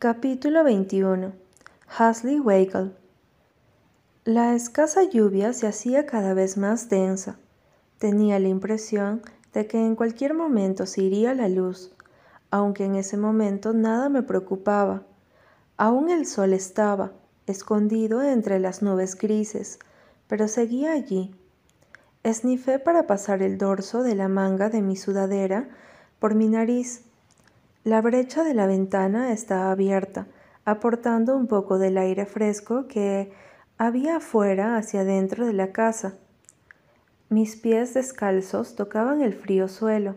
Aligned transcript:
Capítulo 0.00 0.62
21 0.62 1.32
Hasley 1.98 2.38
Wagle 2.38 2.92
La 4.24 4.54
escasa 4.54 5.02
lluvia 5.02 5.52
se 5.52 5.66
hacía 5.66 6.06
cada 6.06 6.34
vez 6.34 6.56
más 6.56 6.88
densa. 6.88 7.36
Tenía 7.98 8.38
la 8.38 8.46
impresión 8.46 9.22
de 9.52 9.66
que 9.66 9.84
en 9.84 9.96
cualquier 9.96 10.34
momento 10.34 10.86
se 10.86 11.02
iría 11.02 11.34
la 11.34 11.48
luz, 11.48 11.96
aunque 12.52 12.84
en 12.84 12.94
ese 12.94 13.16
momento 13.16 13.72
nada 13.72 14.08
me 14.08 14.22
preocupaba. 14.22 15.02
Aún 15.76 16.10
el 16.10 16.26
sol 16.26 16.52
estaba, 16.52 17.10
escondido 17.48 18.22
entre 18.22 18.60
las 18.60 18.82
nubes 18.82 19.16
grises, 19.16 19.80
pero 20.28 20.46
seguía 20.46 20.92
allí. 20.92 21.34
Esnifé 22.22 22.78
para 22.78 23.08
pasar 23.08 23.42
el 23.42 23.58
dorso 23.58 24.04
de 24.04 24.14
la 24.14 24.28
manga 24.28 24.70
de 24.70 24.80
mi 24.80 24.94
sudadera 24.94 25.68
por 26.20 26.36
mi 26.36 26.46
nariz. 26.46 27.02
La 27.88 28.02
brecha 28.02 28.44
de 28.44 28.52
la 28.52 28.66
ventana 28.66 29.32
estaba 29.32 29.70
abierta, 29.70 30.26
aportando 30.66 31.34
un 31.34 31.46
poco 31.46 31.78
del 31.78 31.96
aire 31.96 32.26
fresco 32.26 32.86
que 32.86 33.32
había 33.78 34.18
afuera 34.18 34.76
hacia 34.76 35.04
dentro 35.04 35.46
de 35.46 35.54
la 35.54 35.72
casa. 35.72 36.12
Mis 37.30 37.56
pies 37.56 37.94
descalzos 37.94 38.76
tocaban 38.76 39.22
el 39.22 39.32
frío 39.32 39.68
suelo. 39.68 40.16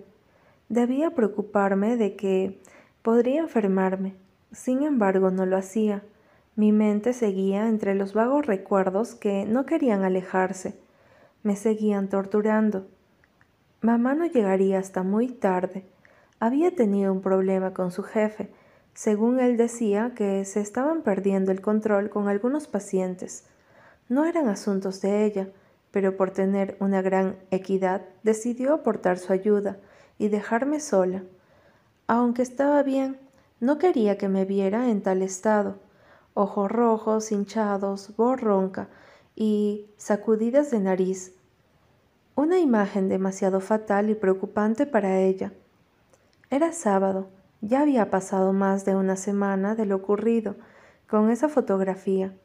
Debía 0.68 1.12
preocuparme 1.12 1.96
de 1.96 2.18
que 2.18 2.60
podría 3.04 3.40
enfermarme. 3.40 4.16
Sin 4.52 4.84
embargo, 4.84 5.32
no 5.32 5.46
lo 5.46 5.56
hacía. 5.56 6.04
Mi 6.58 6.74
mente 6.74 7.14
seguía 7.14 7.70
entre 7.70 7.96
los 7.96 8.14
vagos 8.14 8.48
recuerdos 8.48 9.16
que 9.16 9.46
no 9.46 9.66
querían 9.66 10.04
alejarse. 10.04 10.78
Me 11.42 11.56
seguían 11.56 12.10
torturando. 12.10 12.86
Mamá 13.80 14.14
no 14.14 14.26
llegaría 14.26 14.78
hasta 14.78 15.04
muy 15.04 15.30
tarde. 15.30 15.86
Había 16.42 16.76
tenido 16.76 17.14
un 17.14 17.22
problema 17.22 17.72
con 17.72 17.92
su 17.92 18.02
jefe. 18.02 18.50
Según 18.96 19.40
él 19.40 19.58
decía 19.58 20.14
que 20.16 20.44
se 20.44 20.60
estaban 20.60 21.04
perdiendo 21.04 21.52
el 21.52 21.62
control 21.62 22.10
con 22.10 22.28
algunos 22.28 22.68
pacientes. 22.68 23.46
No 24.10 24.26
eran 24.26 24.48
asuntos 24.48 25.02
de 25.02 25.24
ella, 25.24 25.50
pero 25.92 26.18
por 26.18 26.32
tener 26.32 26.78
una 26.80 27.04
gran 27.04 27.36
equidad 27.52 28.02
decidió 28.24 28.74
aportar 28.74 29.20
su 29.20 29.32
ayuda 29.32 29.78
y 30.18 30.30
dejarme 30.30 30.80
sola. 30.80 31.22
Aunque 32.08 32.42
estaba 32.42 32.82
bien, 32.82 33.20
no 33.60 33.78
quería 33.78 34.18
que 34.18 34.28
me 34.28 34.44
viera 34.44 34.90
en 34.90 35.04
tal 35.04 35.22
estado 35.22 35.76
ojos 36.34 36.72
rojos, 36.72 37.32
hinchados, 37.32 38.16
voz 38.18 38.42
ronca 38.42 38.88
y 39.36 39.92
sacudidas 39.96 40.72
de 40.72 40.80
nariz. 40.80 41.36
Una 42.34 42.58
imagen 42.58 43.10
demasiado 43.10 43.60
fatal 43.60 44.10
y 44.10 44.16
preocupante 44.16 44.88
para 44.88 45.20
ella. 45.20 45.54
Era 46.52 46.74
sábado, 46.74 47.30
ya 47.62 47.82
había 47.82 48.12
pasado 48.12 48.54
más 48.54 48.86
de 48.86 48.96
una 48.96 49.16
semana 49.16 49.74
de 49.74 49.88
lo 49.88 49.96
ocurrido 49.96 50.56
con 51.10 51.32
esa 51.32 51.50
fotografía, 51.50 52.36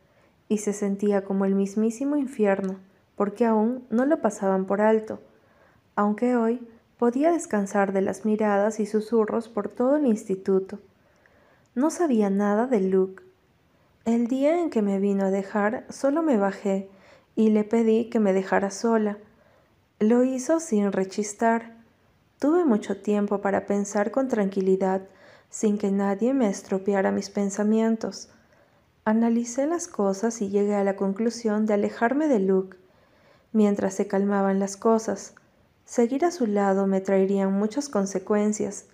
y 0.48 0.58
se 0.58 0.72
sentía 0.72 1.24
como 1.24 1.44
el 1.44 1.54
mismísimo 1.54 2.16
infierno, 2.16 2.78
porque 3.16 3.44
aún 3.44 3.84
no 3.90 4.06
lo 4.06 4.22
pasaban 4.22 4.64
por 4.64 4.80
alto, 4.80 5.20
aunque 5.96 6.36
hoy 6.36 6.66
podía 6.98 7.32
descansar 7.32 7.92
de 7.92 8.00
las 8.00 8.24
miradas 8.24 8.80
y 8.80 8.86
susurros 8.86 9.48
por 9.48 9.68
todo 9.68 9.96
el 9.96 10.06
instituto. 10.06 10.78
No 11.74 11.90
sabía 11.90 12.30
nada 12.30 12.66
de 12.66 12.80
Luke, 12.80 13.22
el 14.06 14.28
día 14.28 14.60
en 14.60 14.70
que 14.70 14.82
me 14.82 15.00
vino 15.00 15.24
a 15.24 15.30
dejar, 15.32 15.84
solo 15.90 16.22
me 16.22 16.36
bajé 16.36 16.88
y 17.34 17.50
le 17.50 17.64
pedí 17.64 18.08
que 18.08 18.20
me 18.20 18.32
dejara 18.32 18.70
sola. 18.70 19.18
Lo 19.98 20.22
hizo 20.22 20.60
sin 20.60 20.92
rechistar. 20.92 21.75
Tuve 22.38 22.66
mucho 22.66 22.98
tiempo 22.98 23.40
para 23.40 23.64
pensar 23.66 24.10
con 24.10 24.28
tranquilidad, 24.28 25.02
sin 25.48 25.78
que 25.78 25.90
nadie 25.90 26.34
me 26.34 26.48
estropeara 26.48 27.10
mis 27.10 27.30
pensamientos. 27.30 28.28
Analicé 29.06 29.66
las 29.66 29.88
cosas 29.88 30.42
y 30.42 30.50
llegué 30.50 30.74
a 30.74 30.84
la 30.84 30.96
conclusión 30.96 31.64
de 31.64 31.74
alejarme 31.74 32.28
de 32.28 32.40
Luke. 32.40 32.76
Mientras 33.52 33.94
se 33.94 34.06
calmaban 34.06 34.58
las 34.58 34.76
cosas, 34.76 35.34
seguir 35.86 36.26
a 36.26 36.30
su 36.30 36.46
lado 36.46 36.86
me 36.86 37.00
traerían 37.00 37.52
muchas 37.52 37.88
consecuencias. 37.88 38.86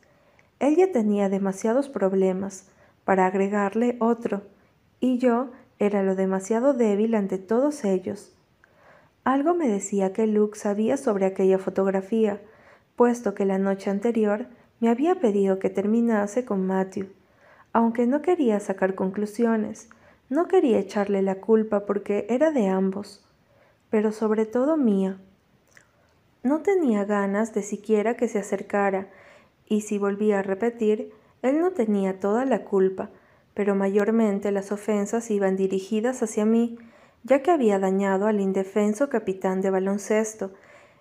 Ella 0.60 0.92
tenía 0.92 1.28
demasiados 1.28 1.88
problemas 1.88 2.66
para 3.04 3.26
agregarle 3.26 3.96
otro 3.98 4.42
y 5.00 5.18
yo 5.18 5.50
era 5.80 6.04
lo 6.04 6.14
demasiado 6.14 6.74
débil 6.74 7.16
ante 7.16 7.38
todos 7.38 7.84
ellos. 7.84 8.32
Algo 9.24 9.54
me 9.54 9.66
decía 9.66 10.12
que 10.12 10.28
Luke 10.28 10.56
sabía 10.56 10.96
sobre 10.96 11.26
aquella 11.26 11.58
fotografía, 11.58 12.40
puesto 12.96 13.34
que 13.34 13.44
la 13.44 13.58
noche 13.58 13.90
anterior 13.90 14.46
me 14.80 14.88
había 14.88 15.16
pedido 15.16 15.58
que 15.58 15.70
terminase 15.70 16.44
con 16.44 16.66
Matthew, 16.66 17.08
aunque 17.72 18.06
no 18.06 18.20
quería 18.20 18.60
sacar 18.60 18.94
conclusiones, 18.94 19.88
no 20.28 20.48
quería 20.48 20.78
echarle 20.78 21.22
la 21.22 21.36
culpa 21.36 21.86
porque 21.86 22.26
era 22.28 22.50
de 22.50 22.68
ambos, 22.68 23.24
pero 23.90 24.12
sobre 24.12 24.46
todo 24.46 24.76
mía. 24.76 25.18
No 26.42 26.62
tenía 26.62 27.04
ganas 27.04 27.54
de 27.54 27.62
siquiera 27.62 28.16
que 28.16 28.28
se 28.28 28.38
acercara, 28.38 29.08
y 29.66 29.82
si 29.82 29.98
volvía 29.98 30.40
a 30.40 30.42
repetir, 30.42 31.12
él 31.42 31.60
no 31.60 31.70
tenía 31.70 32.18
toda 32.18 32.44
la 32.44 32.64
culpa, 32.64 33.10
pero 33.54 33.74
mayormente 33.74 34.50
las 34.52 34.72
ofensas 34.72 35.30
iban 35.30 35.56
dirigidas 35.56 36.22
hacia 36.22 36.44
mí, 36.44 36.78
ya 37.24 37.42
que 37.42 37.50
había 37.50 37.78
dañado 37.78 38.26
al 38.26 38.40
indefenso 38.40 39.08
capitán 39.08 39.60
de 39.60 39.70
baloncesto, 39.70 40.52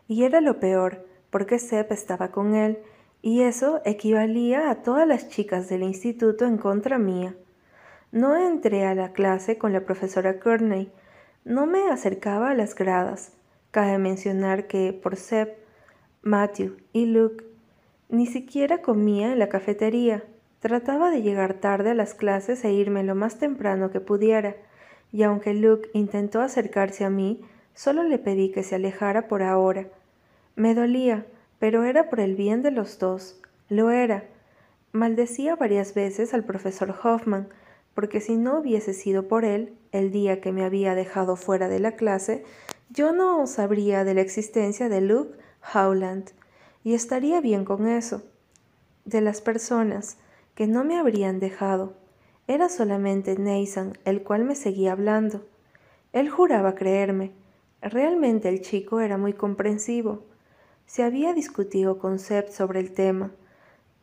y 0.08 0.24
era 0.24 0.42
lo 0.42 0.60
peor, 0.60 1.06
porque 1.32 1.58
Sepp 1.58 1.92
estaba 1.92 2.30
con 2.30 2.54
él, 2.54 2.78
y 3.24 3.42
eso 3.42 3.82
equivalía 3.86 4.70
a 4.70 4.84
todas 4.84 5.08
las 5.08 5.30
chicas 5.30 5.70
del 5.70 5.82
instituto 5.82 6.46
en 6.46 6.58
contra 6.58 7.00
mía. 7.00 7.36
No 8.12 8.38
entré 8.38 8.86
a 8.86 8.94
la 8.94 9.14
clase 9.14 9.58
con 9.58 9.74
la 9.74 9.86
profesora 9.86 10.40
Courtney, 10.40 10.92
no 11.44 11.66
me 11.66 11.90
acercaba 11.90 12.52
a 12.52 12.56
las 12.56 12.76
gradas. 12.76 13.34
Cabe 13.72 13.98
mencionar 13.98 14.68
que 14.68 14.94
por 14.94 15.16
Sepp, 15.16 15.58
Matthew 16.22 16.78
y 16.94 17.06
Luke 17.06 17.46
ni 18.10 18.28
siquiera 18.28 18.84
comía 18.84 19.32
en 19.32 19.40
la 19.40 19.50
cafetería, 19.50 20.24
Trataba 20.62 21.10
de 21.10 21.24
llegar 21.24 21.56
tarde 21.56 21.90
a 21.90 21.96
las 21.96 22.14
clases 22.14 22.64
e 22.64 22.72
irme 22.72 23.04
lo 23.04 23.16
más 23.16 23.40
temprano 23.40 23.90
que 23.90 24.00
pudiera, 24.00 24.56
y 25.12 25.24
aunque 25.24 25.56
Luke 25.56 25.90
intentó 25.94 26.40
acercarse 26.40 27.04
a 27.04 27.10
mí, 27.10 27.42
solo 27.74 28.04
le 28.04 28.20
pedí 28.20 28.52
que 28.52 28.62
se 28.62 28.76
alejara 28.76 29.28
por 29.28 29.42
ahora. 29.42 29.88
Me 30.56 30.76
dolía, 30.76 31.26
pero 31.60 31.84
era 31.84 32.10
por 32.10 32.20
el 32.20 32.36
bien 32.36 32.62
de 32.62 32.72
los 32.72 33.00
dos. 33.00 33.42
Lo 33.70 33.92
era. 33.92 34.26
Maldecía 34.92 35.56
varias 35.56 35.94
veces 35.94 36.34
al 36.34 36.44
profesor 36.44 36.94
Hoffman, 37.04 37.48
porque 37.94 38.20
si 38.20 38.38
no 38.38 38.60
hubiese 38.60 38.94
sido 38.94 39.28
por 39.28 39.46
él, 39.46 39.74
el 39.92 40.12
día 40.12 40.42
que 40.42 40.52
me 40.52 40.64
había 40.64 40.96
dejado 40.96 41.36
fuera 41.36 41.68
de 41.68 41.80
la 41.80 41.94
clase, 41.94 42.44
yo 42.90 43.14
no 43.14 43.48
sabría 43.48 44.04
de 44.04 44.14
la 44.14 44.22
existencia 44.22 44.90
de 44.90 45.02
Luke 45.02 45.38
Howland, 45.74 46.32
y 46.84 46.94
estaría 46.94 47.40
bien 47.42 47.64
con 47.64 47.88
eso. 47.88 48.24
De 49.06 49.22
las 49.22 49.42
personas, 49.42 50.18
que 50.56 50.68
no 50.68 50.84
me 50.84 50.98
habrían 50.98 51.40
dejado. 51.40 51.94
Era 52.48 52.70
solamente 52.70 53.38
Nathan 53.38 53.98
el 54.04 54.24
cual 54.24 54.44
me 54.44 54.56
seguía 54.56 54.92
hablando. 54.92 55.46
Él 56.12 56.30
juraba 56.30 56.76
creerme. 56.76 57.32
Realmente 57.82 58.50
el 58.50 58.62
chico 58.62 59.00
era 59.00 59.18
muy 59.18 59.34
comprensivo. 59.34 60.24
Se 60.92 61.04
había 61.04 61.34
discutido 61.34 62.00
con 62.00 62.20
Seb 62.20 62.52
sobre 62.52 62.82
el 62.82 62.92
tema. 62.92 63.32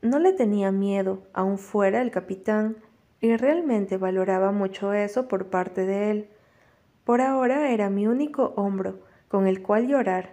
No 0.00 0.19
le 0.19 0.32
tenía 0.32 0.72
miedo, 0.72 1.22
aun 1.34 1.59
fuera 1.59 2.00
el 2.00 2.10
capitán, 2.10 2.78
y 3.21 3.37
realmente 3.37 3.99
valoraba 3.99 4.53
mucho 4.53 4.94
eso 4.94 5.28
por 5.28 5.48
parte 5.48 5.84
de 5.84 6.10
él. 6.10 6.28
Por 7.04 7.21
ahora 7.21 7.72
era 7.72 7.91
mi 7.91 8.06
único 8.06 8.54
hombro 8.56 9.00
con 9.28 9.47
el 9.47 9.60
cual 9.60 9.87
llorar. 9.87 10.31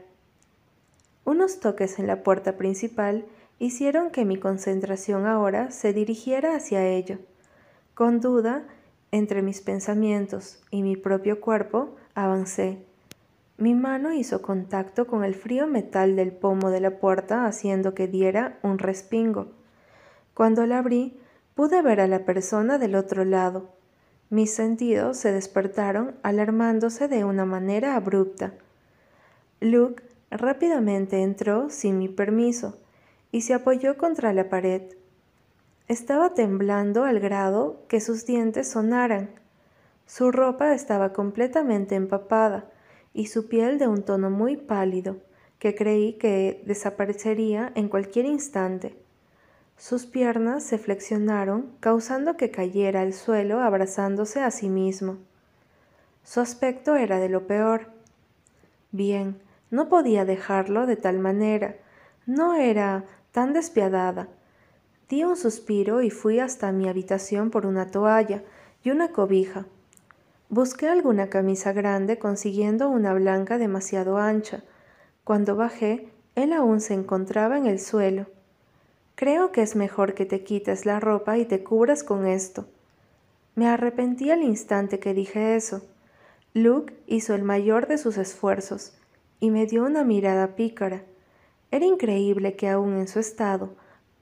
Unos 1.25 1.59
toques 1.59 1.99
en 1.99 2.07
la 2.07 2.23
puerta 2.23 2.55
principal 2.55 3.25
hicieron 3.59 4.09
que 4.09 4.23
mi 4.23 4.37
concentración 4.37 5.25
ahora 5.25 5.71
se 5.71 5.91
dirigiera 5.91 6.55
hacia 6.55 6.87
ello. 6.87 7.17
Con 7.95 8.21
duda, 8.21 8.63
entre 9.11 9.41
mis 9.41 9.59
pensamientos 9.59 10.63
y 10.71 10.83
mi 10.83 10.95
propio 10.95 11.41
cuerpo, 11.41 11.97
avancé. 12.13 12.94
Mi 13.57 13.73
mano 13.73 14.11
hizo 14.11 14.41
contacto 14.41 15.07
con 15.07 15.23
el 15.23 15.33
frío 15.33 15.65
metal 15.65 16.17
del 16.17 16.33
pomo 16.33 16.71
de 16.71 16.81
la 16.81 16.99
puerta 16.99 17.45
haciendo 17.45 17.93
que 17.93 18.07
diera 18.07 18.59
un 18.63 18.79
respingo. 18.79 19.47
Cuando 20.33 20.65
la 20.65 20.79
abrí, 20.79 21.17
pude 21.55 21.81
ver 21.81 22.01
a 22.01 22.07
la 22.07 22.25
persona 22.25 22.77
del 22.77 22.95
otro 22.95 23.23
lado. 23.23 23.69
Mis 24.29 24.53
sentidos 24.53 25.15
se 25.17 25.31
despertaron 25.31 26.15
alarmándose 26.21 27.07
de 27.07 27.23
una 27.23 27.45
manera 27.45 27.95
abrupta. 27.95 28.53
Luke 29.61 30.03
rápidamente 30.31 31.21
entró 31.21 31.69
sin 31.69 31.97
mi 31.97 32.09
permiso 32.09 32.77
y 33.31 33.41
se 33.41 33.53
apoyó 33.53 33.97
contra 33.97 34.33
la 34.33 34.49
pared. 34.49 34.81
Estaba 35.87 36.33
temblando 36.33 37.05
al 37.05 37.21
grado 37.21 37.85
que 37.87 38.01
sus 38.01 38.25
dientes 38.25 38.69
sonaran. 38.69 39.29
Su 40.07 40.33
ropa 40.33 40.73
estaba 40.73 41.13
completamente 41.13 41.95
empapada 41.95 42.65
y 43.15 43.27
su 43.27 43.47
piel 43.47 43.79
de 43.79 43.87
un 43.87 44.03
tono 44.03 44.29
muy 44.29 44.57
pálido, 44.57 45.17
que 45.57 45.73
creí 45.73 46.13
que 46.13 46.61
desaparecería 46.65 47.71
en 47.73 47.87
cualquier 47.87 48.25
instante. 48.25 48.95
Sus 49.77 50.05
piernas 50.05 50.63
se 50.63 50.77
flexionaron, 50.77 51.71
causando 51.79 52.35
que 52.35 52.51
cayera 52.51 53.01
al 53.01 53.13
suelo 53.13 53.61
abrazándose 53.61 54.41
a 54.41 54.51
sí 54.51 54.69
mismo. 54.69 55.17
Su 56.23 56.41
aspecto 56.41 56.97
era 56.97 57.19
de 57.19 57.29
lo 57.29 57.47
peor. 57.47 57.87
Bien, 58.91 59.39
no 59.71 59.87
podía 59.87 60.25
dejarlo 60.25 60.85
de 60.85 60.97
tal 60.97 61.19
manera. 61.19 61.77
No 62.25 62.53
era 62.55 63.05
tan 63.31 63.53
despiadada. 63.53 64.27
Di 65.07 65.23
un 65.23 65.37
suspiro 65.37 66.01
y 66.01 66.09
fui 66.09 66.39
hasta 66.39 66.71
mi 66.73 66.89
habitación 66.89 67.49
por 67.49 67.65
una 67.65 67.91
toalla 67.91 68.43
y 68.83 68.91
una 68.91 69.13
cobija. 69.13 69.65
Busqué 70.49 70.87
alguna 70.87 71.29
camisa 71.29 71.73
grande 71.73 72.19
consiguiendo 72.19 72.89
una 72.89 73.13
blanca 73.13 73.57
demasiado 73.57 74.17
ancha. 74.17 74.63
Cuando 75.23 75.55
bajé, 75.55 76.09
él 76.35 76.53
aún 76.53 76.81
se 76.81 76.93
encontraba 76.93 77.57
en 77.57 77.65
el 77.65 77.79
suelo. 77.79 78.27
Creo 79.15 79.51
que 79.51 79.63
es 79.63 79.75
mejor 79.75 80.13
que 80.13 80.25
te 80.25 80.43
quites 80.43 80.85
la 80.85 80.99
ropa 80.99 81.37
y 81.37 81.45
te 81.45 81.63
cubras 81.63 82.03
con 82.03 82.27
esto. 82.27 82.67
Me 83.55 83.67
arrepentí 83.67 84.29
al 84.29 84.43
instante 84.43 84.99
que 84.99 85.13
dije 85.13 85.55
eso. 85.55 85.81
Luke 86.53 86.93
hizo 87.07 87.33
el 87.33 87.43
mayor 87.43 87.87
de 87.87 87.97
sus 87.97 88.17
esfuerzos 88.17 88.93
y 89.39 89.49
me 89.49 89.65
dio 89.65 89.83
una 89.83 90.03
mirada 90.03 90.55
pícara. 90.55 91.03
Era 91.71 91.85
increíble 91.85 92.55
que 92.55 92.69
aún 92.69 92.97
en 92.97 93.07
su 93.07 93.19
estado 93.19 93.75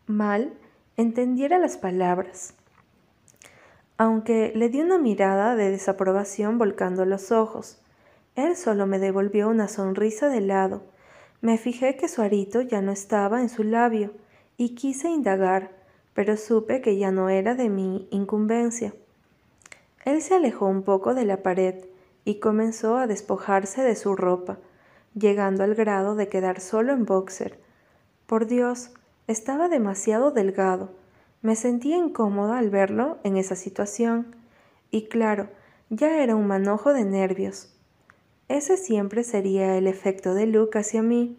mal 0.08 0.54
entendiera 0.96 1.60
las 1.60 1.78
palabras. 1.78 2.54
Aunque 3.98 4.52
le 4.56 4.70
di 4.70 4.82
una 4.82 4.98
mirada 4.98 5.56
de 5.56 5.70
desaprobación 5.70 6.58
volcando 6.58 7.06
los 7.06 7.32
ojos, 7.32 7.80
él 8.36 8.56
solo 8.56 8.88
me 8.88 8.98
devolvió 8.98 9.48
una 9.50 9.68
sonrisa 9.68 10.30
de 10.30 10.42
lado. 10.42 10.82
Me 11.42 11.58
fijé 11.58 11.96
que 11.96 12.08
su 12.08 12.22
arito 12.22 12.62
ya 12.62 12.82
no 12.82 12.92
estaba 12.92 13.42
en 13.42 13.50
su 13.50 13.64
labio 13.64 14.12
y 14.58 14.76
quise 14.76 15.10
indagar, 15.10 15.72
pero 16.14 16.38
supe 16.38 16.82
que 16.82 16.98
ya 16.98 17.12
no 17.12 17.30
era 17.30 17.54
de 17.54 17.70
mi 17.70 18.08
incumbencia. 18.12 18.94
Él 20.06 20.22
se 20.22 20.36
alejó 20.36 20.66
un 20.66 20.84
poco 20.84 21.14
de 21.14 21.26
la 21.26 21.44
pared 21.44 21.86
y 22.26 22.40
comenzó 22.40 22.98
a 22.98 23.08
despojarse 23.08 23.84
de 23.84 23.96
su 23.96 24.16
ropa, 24.16 24.58
llegando 25.14 25.64
al 25.64 25.76
grado 25.76 26.16
de 26.16 26.28
quedar 26.28 26.60
solo 26.60 26.94
en 26.94 27.06
boxer. 27.06 27.60
Por 28.26 28.48
Dios, 28.48 28.92
estaba 29.28 29.70
demasiado 29.70 30.32
delgado. 30.32 30.90
Me 31.44 31.56
sentía 31.56 31.98
incómoda 31.98 32.58
al 32.58 32.72
verlo 32.72 33.20
en 33.24 33.38
esa 33.38 33.56
situación. 33.56 34.36
Y 34.90 35.06
claro, 35.06 35.50
ya 35.92 36.24
era 36.24 36.36
un 36.36 36.48
manojo 36.48 36.92
de 36.92 37.06
nervios. 37.06 37.72
Ese 38.48 38.76
siempre 38.76 39.24
sería 39.24 39.78
el 39.78 39.86
efecto 39.86 40.34
de 40.34 40.48
Luke 40.48 40.80
hacia 40.80 41.04
mí. 41.04 41.38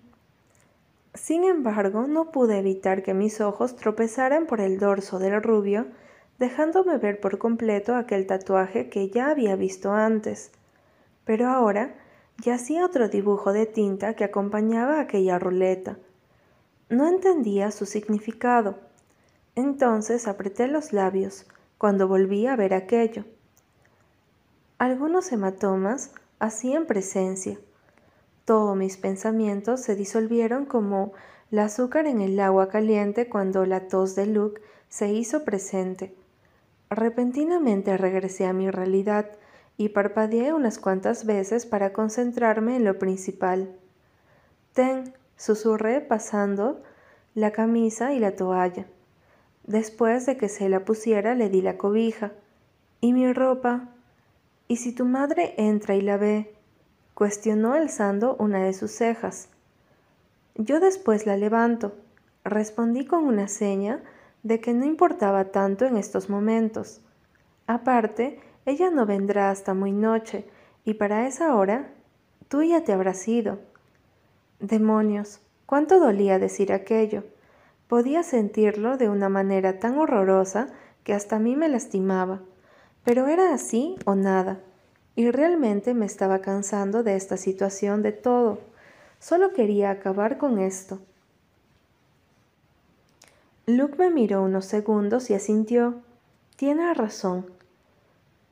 Sin 1.15 1.43
embargo, 1.43 2.07
no 2.07 2.31
pude 2.31 2.59
evitar 2.59 3.03
que 3.03 3.15
mis 3.15 3.41
ojos 3.41 3.75
tropezaran 3.75 4.47
por 4.47 4.61
el 4.61 4.79
dorso 4.79 5.19
del 5.19 5.43
rubio, 5.43 5.89
dejándome 6.39 6.99
ver 6.99 7.19
por 7.19 7.39
completo 7.39 7.97
aquel 7.97 8.29
tatuaje 8.29 8.89
que 8.89 9.09
ya 9.09 9.31
había 9.31 9.57
visto 9.57 9.93
antes 9.93 10.53
pero 11.25 11.49
ahora 11.49 11.95
yacía 12.43 12.85
otro 12.85 13.09
dibujo 13.09 13.53
de 13.53 13.67
tinta 13.67 14.15
que 14.15 14.25
acompañaba 14.25 15.01
aquella 15.01 15.39
ruleta. 15.39 15.99
No 16.89 17.09
entendía 17.09 17.71
su 17.71 17.87
significado. 17.87 18.79
Entonces 19.57 20.27
apreté 20.27 20.67
los 20.69 20.93
labios 20.93 21.47
cuando 21.79 22.09
volví 22.09 22.47
a 22.47 22.57
ver 22.57 22.75
aquello. 22.75 23.25
Algunos 24.79 25.31
hematomas 25.31 26.13
hacían 26.41 26.87
presencia. 26.87 27.59
Todos 28.45 28.77
mis 28.77 28.97
pensamientos 28.97 29.81
se 29.81 29.95
disolvieron 29.95 30.67
como 30.67 31.13
el 31.51 31.61
azúcar 31.61 32.07
en 32.07 32.21
el 32.21 32.39
agua 32.41 32.69
caliente 32.69 33.29
cuando 33.29 33.65
la 33.65 33.87
tos 33.87 34.17
de 34.17 34.27
Luke 34.27 34.61
se 34.89 35.13
hizo 35.13 35.45
presente. 35.45 36.15
Repentinamente 36.91 37.97
regresé 37.97 38.47
a 38.47 38.53
mi 38.53 38.71
realidad 38.71 39.31
y 39.77 39.91
parpadeé 39.91 40.53
unas 40.53 40.79
cuantas 40.79 41.27
veces 41.27 41.65
para 41.65 41.93
concentrarme 41.93 42.77
en 42.77 42.85
lo 42.85 42.99
principal. 42.99 43.77
Ten, 44.73 45.15
susurré 45.37 46.01
pasando 46.01 46.83
la 47.35 47.53
camisa 47.53 48.13
y 48.13 48.19
la 48.19 48.37
toalla. 48.37 48.87
Después 49.67 50.27
de 50.27 50.37
que 50.37 50.49
se 50.49 50.69
la 50.69 50.85
pusiera 50.85 51.35
le 51.35 51.49
di 51.49 51.63
la 51.63 51.79
cobija. 51.79 52.33
¿Y 53.01 53.13
mi 53.13 53.33
ropa? 53.33 53.89
¿Y 54.69 54.77
si 54.77 54.93
tu 54.93 55.05
madre 55.05 55.55
entra 55.57 55.95
y 55.95 56.01
la 56.01 56.17
ve? 56.17 56.55
cuestionó 57.15 57.73
alzando 57.73 58.37
una 58.39 58.65
de 58.65 58.73
sus 58.73 58.91
cejas. 58.91 59.49
Yo 60.57 60.81
después 60.81 61.27
la 61.27 61.37
levanto, 61.37 61.95
respondí 62.45 63.07
con 63.07 63.25
una 63.25 63.49
seña 63.49 64.03
de 64.43 64.61
que 64.61 64.75
no 64.75 64.85
importaba 64.85 65.47
tanto 65.47 65.87
en 65.87 65.97
estos 65.97 66.29
momentos. 66.29 67.01
Aparte, 67.67 68.41
ella 68.67 68.91
no 68.91 69.07
vendrá 69.07 69.51
hasta 69.51 69.75
muy 69.75 69.93
noche, 69.93 70.45
y 70.85 70.95
para 70.95 71.27
esa 71.27 71.55
hora 71.55 71.91
tú 72.49 72.63
ya 72.63 72.85
te 72.85 72.93
habrás 72.93 73.27
ido. 73.27 73.59
Demonios, 74.61 75.41
cuánto 75.67 75.99
dolía 75.99 76.39
decir 76.39 76.73
aquello. 76.73 77.25
Podía 77.89 78.23
sentirlo 78.23 78.97
de 78.97 79.09
una 79.09 79.29
manera 79.29 79.79
tan 79.79 79.99
horrorosa 79.99 80.69
que 81.05 81.13
hasta 81.13 81.37
a 81.37 81.39
mí 81.39 81.55
me 81.55 81.69
lastimaba. 81.69 82.41
Pero 83.05 83.27
era 83.27 83.53
así 83.53 83.97
o 84.07 84.15
nada, 84.15 84.61
y 85.17 85.31
realmente 85.31 85.95
me 85.95 86.07
estaba 86.07 86.41
cansando 86.41 87.03
de 87.03 87.17
esta 87.17 87.37
situación 87.37 88.03
de 88.03 88.13
todo. 88.13 88.59
Solo 89.19 89.53
quería 89.53 89.91
acabar 89.91 90.39
con 90.39 90.59
esto. 90.59 90.99
Luke 93.67 93.97
me 93.99 94.11
miró 94.11 94.43
unos 94.43 94.67
segundos 94.67 95.31
y 95.31 95.35
asintió. 95.35 96.03
Tiene 96.57 96.93
razón. 96.95 97.47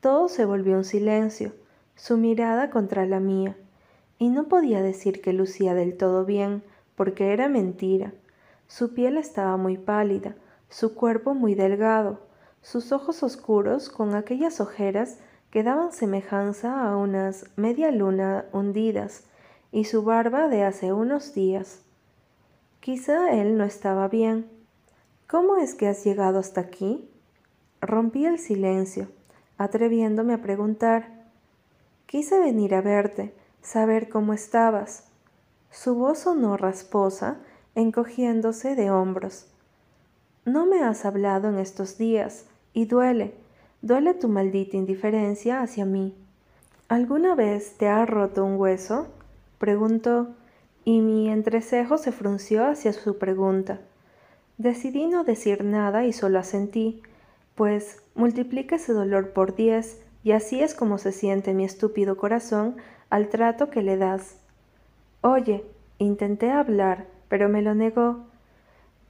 Todo 0.01 0.29
se 0.29 0.45
volvió 0.45 0.77
un 0.77 0.85
silencio, 0.85 1.53
su 1.97 2.17
mirada 2.17 2.71
contra 2.71 3.07
la 3.07 3.21
mía, 3.21 3.57
y 4.19 4.29
no 4.31 4.49
podía 4.49 4.83
decir 4.83 5.21
que 5.21 5.33
lucía 5.33 5.75
del 5.75 5.97
todo 5.97 6.25
bien, 6.25 6.63
porque 6.97 7.33
era 7.33 7.49
mentira. 7.49 8.13
Su 8.73 8.95
piel 8.95 9.19
estaba 9.19 9.59
muy 9.59 9.77
pálida, 9.77 10.35
su 10.71 10.95
cuerpo 10.95 11.35
muy 11.35 11.55
delgado, 11.55 12.21
sus 12.63 12.91
ojos 12.91 13.23
oscuros 13.23 13.91
con 13.91 14.15
aquellas 14.15 14.63
ojeras 14.63 15.19
que 15.51 15.63
daban 15.63 15.93
semejanza 15.93 16.83
a 16.83 16.97
unas 16.97 17.45
media 17.57 17.91
luna 17.91 18.47
hundidas, 18.51 19.25
y 19.73 19.85
su 19.85 20.05
barba 20.05 20.49
de 20.49 20.65
hace 20.65 20.91
unos 20.91 21.35
días. 21.35 21.83
Quizá 22.81 23.35
él 23.35 23.59
no 23.59 23.65
estaba 23.65 24.09
bien. 24.09 24.49
¿Cómo 25.29 25.59
es 25.59 25.75
que 25.75 25.87
has 25.87 26.03
llegado 26.03 26.39
hasta 26.39 26.63
aquí? 26.63 27.11
Rompí 27.83 28.25
el 28.25 28.39
silencio 28.39 29.09
atreviéndome 29.59 30.33
a 30.33 30.41
preguntar. 30.41 31.27
Quise 32.07 32.41
venir 32.41 32.75
a 32.75 32.81
verte, 32.81 33.35
saber 33.61 34.09
cómo 34.09 34.33
estabas. 34.33 35.09
Su 35.71 35.95
voz 35.95 36.21
sonó 36.21 36.57
rasposa, 36.57 37.37
encogiéndose 37.75 38.75
de 38.75 38.91
hombros. 38.91 39.47
No 40.45 40.67
me 40.67 40.83
has 40.83 41.05
hablado 41.05 41.49
en 41.49 41.59
estos 41.59 41.99
días, 41.99 42.47
y 42.75 42.87
duele, 42.87 43.35
duele 43.81 44.15
tu 44.15 44.29
maldita 44.29 44.77
indiferencia 44.77 45.63
hacia 45.63 45.85
mí. 45.85 46.15
¿Alguna 46.89 47.35
vez 47.35 47.77
te 47.79 47.89
ha 47.89 48.05
roto 48.07 48.45
un 48.45 48.57
hueso? 48.57 49.09
preguntó, 49.59 50.29
y 50.85 51.01
mi 51.01 51.31
entrecejo 51.31 51.97
se 51.97 52.13
frunció 52.13 52.67
hacia 52.67 52.93
su 52.93 53.19
pregunta. 53.19 53.81
Decidí 54.59 55.07
no 55.07 55.25
decir 55.25 55.65
nada 55.65 56.05
y 56.05 56.13
solo 56.13 56.39
asentí, 56.39 57.03
pues 57.55 58.03
multiplica 58.15 58.77
ese 58.77 58.93
dolor 58.93 59.31
por 59.31 59.55
diez, 59.55 60.01
y 60.25 60.33
así 60.33 60.61
es 60.61 60.75
como 60.75 60.99
se 60.99 61.13
siente 61.13 61.55
mi 61.55 61.65
estúpido 61.65 62.17
corazón 62.17 62.77
al 63.11 63.29
trato 63.29 63.71
que 63.71 63.83
le 63.83 63.97
das. 63.97 64.37
Oye, 65.21 65.65
intenté 65.99 66.51
hablar, 66.51 67.07
pero 67.33 67.49
me 67.49 67.63
lo 67.63 67.75
negó. 67.75 68.27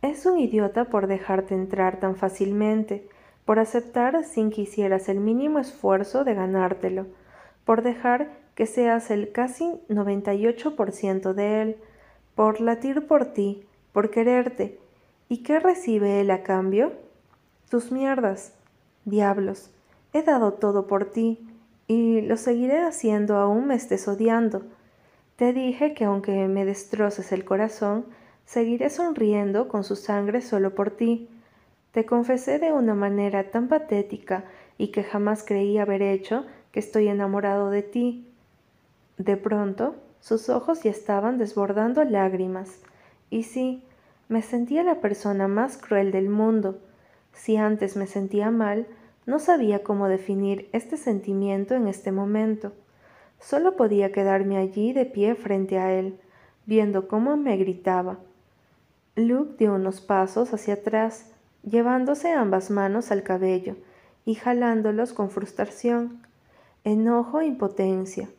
Es 0.00 0.26
un 0.26 0.38
idiota 0.38 0.84
por 0.84 1.08
dejarte 1.08 1.56
entrar 1.56 1.98
tan 1.98 2.14
fácilmente, 2.14 3.08
por 3.44 3.58
aceptar 3.58 4.22
sin 4.22 4.50
que 4.50 4.60
hicieras 4.60 5.08
el 5.08 5.18
mínimo 5.18 5.58
esfuerzo 5.58 6.22
de 6.22 6.34
ganártelo, 6.34 7.06
por 7.64 7.82
dejar 7.82 8.30
que 8.54 8.66
seas 8.66 9.10
el 9.10 9.32
casi 9.32 9.72
98% 9.88 11.32
de 11.32 11.62
él, 11.62 11.76
por 12.36 12.60
latir 12.60 13.08
por 13.08 13.24
ti, 13.32 13.64
por 13.92 14.10
quererte. 14.10 14.78
¿Y 15.28 15.38
qué 15.38 15.58
recibe 15.58 16.20
él 16.20 16.30
a 16.30 16.44
cambio? 16.44 16.92
tus 17.70 17.90
mierdas. 17.90 18.52
Diablos, 19.04 19.72
he 20.12 20.22
dado 20.22 20.52
todo 20.52 20.86
por 20.86 21.06
ti, 21.06 21.44
y 21.88 22.20
lo 22.20 22.36
seguiré 22.36 22.82
haciendo 22.82 23.34
aún 23.38 23.66
me 23.66 23.74
estés 23.74 24.06
odiando. 24.06 24.62
Te 25.36 25.52
dije 25.52 25.94
que 25.94 26.04
aunque 26.04 26.46
me 26.48 26.64
destroces 26.64 27.32
el 27.32 27.44
corazón, 27.44 28.06
seguiré 28.44 28.90
sonriendo 28.90 29.68
con 29.68 29.82
su 29.82 29.96
sangre 29.96 30.40
solo 30.40 30.74
por 30.74 30.90
ti. 30.90 31.28
Te 31.92 32.04
confesé 32.06 32.58
de 32.58 32.72
una 32.72 32.94
manera 32.94 33.50
tan 33.50 33.68
patética 33.68 34.44
y 34.78 34.88
que 34.88 35.04
jamás 35.04 35.44
creí 35.44 35.78
haber 35.78 36.02
hecho 36.02 36.44
que 36.70 36.80
estoy 36.80 37.08
enamorado 37.08 37.70
de 37.70 37.82
ti. 37.82 38.28
De 39.18 39.36
pronto, 39.36 39.94
sus 40.20 40.48
ojos 40.48 40.82
ya 40.82 40.90
estaban 40.90 41.38
desbordando 41.38 42.04
lágrimas. 42.04 42.80
Y 43.30 43.44
sí, 43.44 43.84
Me 44.28 44.40
sentía 44.40 44.82
la 44.82 45.00
persona 45.02 45.46
más 45.46 45.76
cruel 45.76 46.10
del 46.10 46.30
mundo. 46.30 46.78
Si 47.34 47.58
antes 47.58 47.96
me 47.96 48.06
sentía 48.06 48.50
mal, 48.50 48.86
no 49.26 49.38
sabía 49.38 49.82
cómo 49.82 50.08
definir 50.08 50.70
este 50.72 50.96
sentimiento 50.96 51.74
en 51.74 51.86
este 51.86 52.12
momento. 52.12 52.72
Solo 53.42 53.76
podía 53.76 54.12
quedarme 54.12 54.56
allí 54.56 54.92
de 54.92 55.04
pie 55.04 55.34
frente 55.34 55.78
a 55.78 55.92
él, 55.92 56.18
viendo 56.64 57.08
cómo 57.08 57.36
me 57.36 57.56
gritaba. 57.56 58.18
Luke 59.16 59.56
dio 59.58 59.74
unos 59.74 60.00
pasos 60.00 60.54
hacia 60.54 60.74
atrás, 60.74 61.26
llevándose 61.68 62.32
ambas 62.32 62.70
manos 62.70 63.10
al 63.10 63.24
cabello 63.24 63.76
y 64.24 64.36
jalándolos 64.36 65.12
con 65.12 65.28
frustración, 65.28 66.22
enojo 66.84 67.40
e 67.40 67.46
impotencia. 67.46 68.30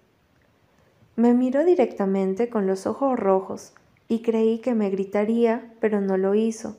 Me 1.18 1.34
miró 1.34 1.66
directamente 1.66 2.50
con 2.50 2.66
los 2.66 2.88
ojos 2.88 3.20
rojos 3.20 3.74
y 4.08 4.22
creí 4.22 4.60
que 4.60 4.74
me 4.74 4.90
gritaría, 4.90 5.74
pero 5.82 6.00
no 6.00 6.18
lo 6.18 6.34
hizo. 6.34 6.78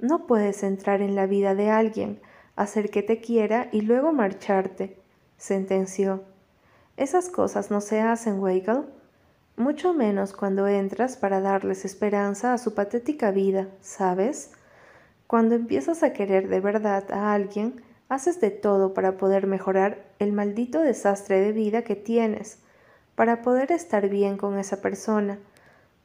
No 0.00 0.26
puedes 0.26 0.64
entrar 0.64 1.00
en 1.00 1.14
la 1.14 1.26
vida 1.26 1.54
de 1.54 1.70
alguien, 1.70 2.20
hacer 2.56 2.90
que 2.90 3.02
te 3.02 3.20
quiera 3.20 3.68
y 3.70 3.82
luego 3.82 4.12
marcharte, 4.12 4.96
sentenció. 5.38 6.24
Esas 6.96 7.28
cosas 7.28 7.70
no 7.70 7.80
se 7.80 8.00
hacen, 8.00 8.40
Weigel, 8.40 8.84
mucho 9.56 9.94
menos 9.94 10.32
cuando 10.32 10.68
entras 10.68 11.16
para 11.16 11.40
darles 11.40 11.84
esperanza 11.84 12.52
a 12.52 12.58
su 12.58 12.74
patética 12.74 13.30
vida, 13.30 13.68
¿sabes? 13.80 14.52
Cuando 15.26 15.54
empiezas 15.54 16.02
a 16.02 16.12
querer 16.12 16.48
de 16.48 16.60
verdad 16.60 17.10
a 17.10 17.32
alguien, 17.32 17.82
haces 18.08 18.40
de 18.40 18.50
todo 18.50 18.92
para 18.92 19.16
poder 19.16 19.46
mejorar 19.46 20.04
el 20.18 20.32
maldito 20.32 20.80
desastre 20.80 21.40
de 21.40 21.52
vida 21.52 21.82
que 21.82 21.96
tienes, 21.96 22.58
para 23.14 23.40
poder 23.40 23.72
estar 23.72 24.08
bien 24.10 24.36
con 24.36 24.58
esa 24.58 24.82
persona, 24.82 25.38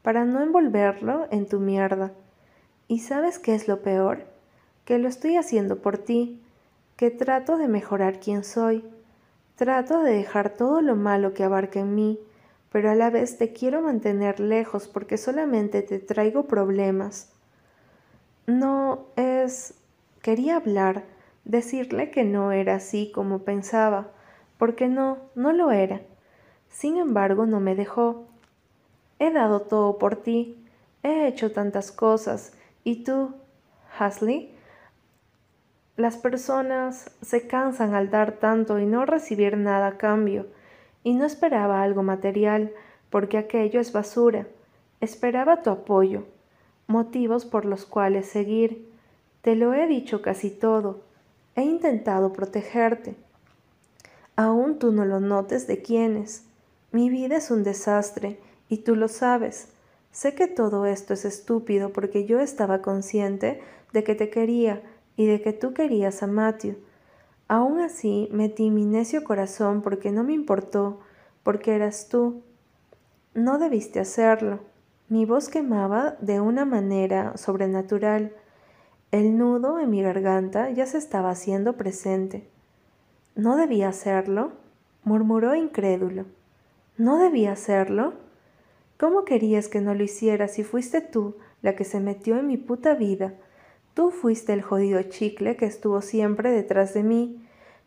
para 0.02 0.24
no 0.24 0.42
envolverlo 0.42 1.28
en 1.32 1.48
tu 1.48 1.60
mierda. 1.60 2.12
¿Y 2.88 3.00
sabes 3.00 3.40
qué 3.40 3.56
es 3.56 3.68
lo 3.68 3.82
peor? 3.82 4.26
Que 4.86 5.00
lo 5.00 5.10
estoy 5.10 5.36
haciendo 5.36 5.82
por 5.82 5.98
ti, 5.98 6.42
que 6.96 7.12
trato 7.12 7.58
de 7.58 7.68
mejorar 7.68 8.22
quien 8.22 8.46
soy, 8.46 8.86
trato 9.58 10.04
de 10.04 10.14
dejar 10.14 10.52
todo 10.52 10.82
lo 10.82 10.96
malo 10.96 11.34
que 11.34 11.44
abarca 11.44 11.80
en 11.80 11.96
mí, 11.96 12.20
pero 12.72 12.92
a 12.92 12.96
la 12.96 13.10
vez 13.10 13.38
te 13.38 13.54
quiero 13.54 13.82
mantener 13.82 14.40
lejos 14.40 14.88
porque 14.88 15.18
solamente 15.18 15.82
te 15.82 16.00
traigo 16.00 16.44
problemas. 16.44 17.34
No 18.46 19.08
es... 19.16 19.74
quería 20.22 20.58
hablar, 20.58 21.06
decirle 21.44 22.12
que 22.12 22.24
no 22.24 22.52
era 22.52 22.76
así 22.76 23.12
como 23.14 23.40
pensaba, 23.40 24.12
porque 24.60 24.88
no, 24.88 25.18
no 25.34 25.52
lo 25.52 25.72
era. 25.72 26.02
Sin 26.70 26.98
embargo, 26.98 27.48
no 27.48 27.60
me 27.60 27.74
dejó. 27.74 28.28
He 29.18 29.32
dado 29.32 29.62
todo 29.62 29.98
por 29.98 30.18
ti, 30.18 30.64
he 31.02 31.28
hecho 31.28 31.52
tantas 31.52 31.92
cosas, 31.92 32.54
y 32.84 33.04
tú, 33.04 33.34
Hasley, 33.98 34.56
las 35.98 36.16
personas 36.16 37.10
se 37.24 37.48
cansan 37.48 37.96
al 37.96 38.12
dar 38.12 38.34
tanto 38.34 38.80
y 38.80 38.86
no 38.86 39.06
recibir 39.06 39.58
nada 39.58 39.88
a 39.88 39.98
cambio, 39.98 40.46
y 41.04 41.16
no 41.16 41.26
esperaba 41.26 41.82
algo 41.82 42.04
material, 42.04 42.72
porque 43.10 43.40
aquello 43.40 43.80
es 43.80 43.92
basura. 43.92 44.48
Esperaba 45.02 45.64
tu 45.64 45.72
apoyo, 45.72 46.26
motivos 46.86 47.46
por 47.46 47.66
los 47.66 47.86
cuales 47.86 48.28
seguir. 48.28 48.88
Te 49.42 49.56
lo 49.56 49.74
he 49.74 49.88
dicho 49.88 50.22
casi 50.22 50.52
todo. 50.52 51.02
He 51.56 51.64
intentado 51.64 52.32
protegerte. 52.32 53.16
Aún 54.36 54.78
tú 54.78 54.92
no 54.92 55.04
lo 55.04 55.20
notes 55.20 55.66
de 55.66 55.82
quiénes. 55.82 56.46
Mi 56.92 57.10
vida 57.10 57.38
es 57.38 57.50
un 57.50 57.64
desastre, 57.64 58.40
y 58.70 58.78
tú 58.80 58.96
lo 58.96 59.08
sabes. 59.08 59.70
Sé 60.12 60.36
que 60.36 60.48
todo 60.48 60.86
esto 60.86 61.14
es 61.14 61.26
estúpido 61.26 61.92
porque 61.92 62.26
yo 62.26 62.40
estaba 62.40 62.84
consciente 62.84 63.62
de 63.94 64.04
que 64.04 64.14
te 64.14 64.30
quería 64.30 64.84
y 65.18 65.26
de 65.26 65.42
que 65.42 65.52
tú 65.52 65.74
querías 65.74 66.24
a 66.24 66.28
Matthew. 66.28 66.78
Aún 67.50 67.82
así 67.82 68.30
metí 68.32 68.70
mi 68.70 68.86
necio 68.86 69.24
corazón 69.24 69.82
porque 69.82 70.12
no 70.12 70.24
me 70.24 70.34
importó, 70.34 71.00
porque 71.44 71.76
eras 71.76 72.08
tú. 72.08 72.44
No 73.34 73.58
debiste 73.58 74.00
hacerlo. 74.00 74.60
Mi 75.10 75.26
voz 75.26 75.50
quemaba 75.50 76.16
de 76.22 76.40
una 76.40 76.66
manera 76.66 77.36
sobrenatural. 77.36 78.34
El 79.12 79.38
nudo 79.38 79.80
en 79.80 79.90
mi 79.90 80.02
garganta 80.02 80.70
ya 80.70 80.86
se 80.86 80.98
estaba 80.98 81.32
haciendo 81.32 81.74
presente. 81.74 82.48
¿No 83.36 83.58
debía 83.58 83.90
hacerlo? 83.90 84.52
murmuró 85.04 85.56
incrédulo. 85.56 86.26
¿No 86.98 87.18
debía 87.18 87.54
hacerlo? 87.54 88.14
¿Cómo 89.00 89.24
querías 89.24 89.70
que 89.70 89.80
no 89.80 89.94
lo 89.94 90.04
hiciera 90.04 90.48
si 90.48 90.64
fuiste 90.64 91.02
tú 91.02 91.36
la 91.62 91.76
que 91.76 91.86
se 91.86 92.00
metió 92.00 92.38
en 92.38 92.48
mi 92.48 92.58
puta 92.58 92.96
vida? 92.96 93.36
Tú 93.98 94.12
fuiste 94.12 94.54
el 94.54 94.62
jodido 94.62 95.02
chicle 95.02 95.56
que 95.56 95.66
estuvo 95.66 96.04
siempre 96.04 96.52
detrás 96.52 96.94
de 96.94 97.02
mí. 97.02 97.44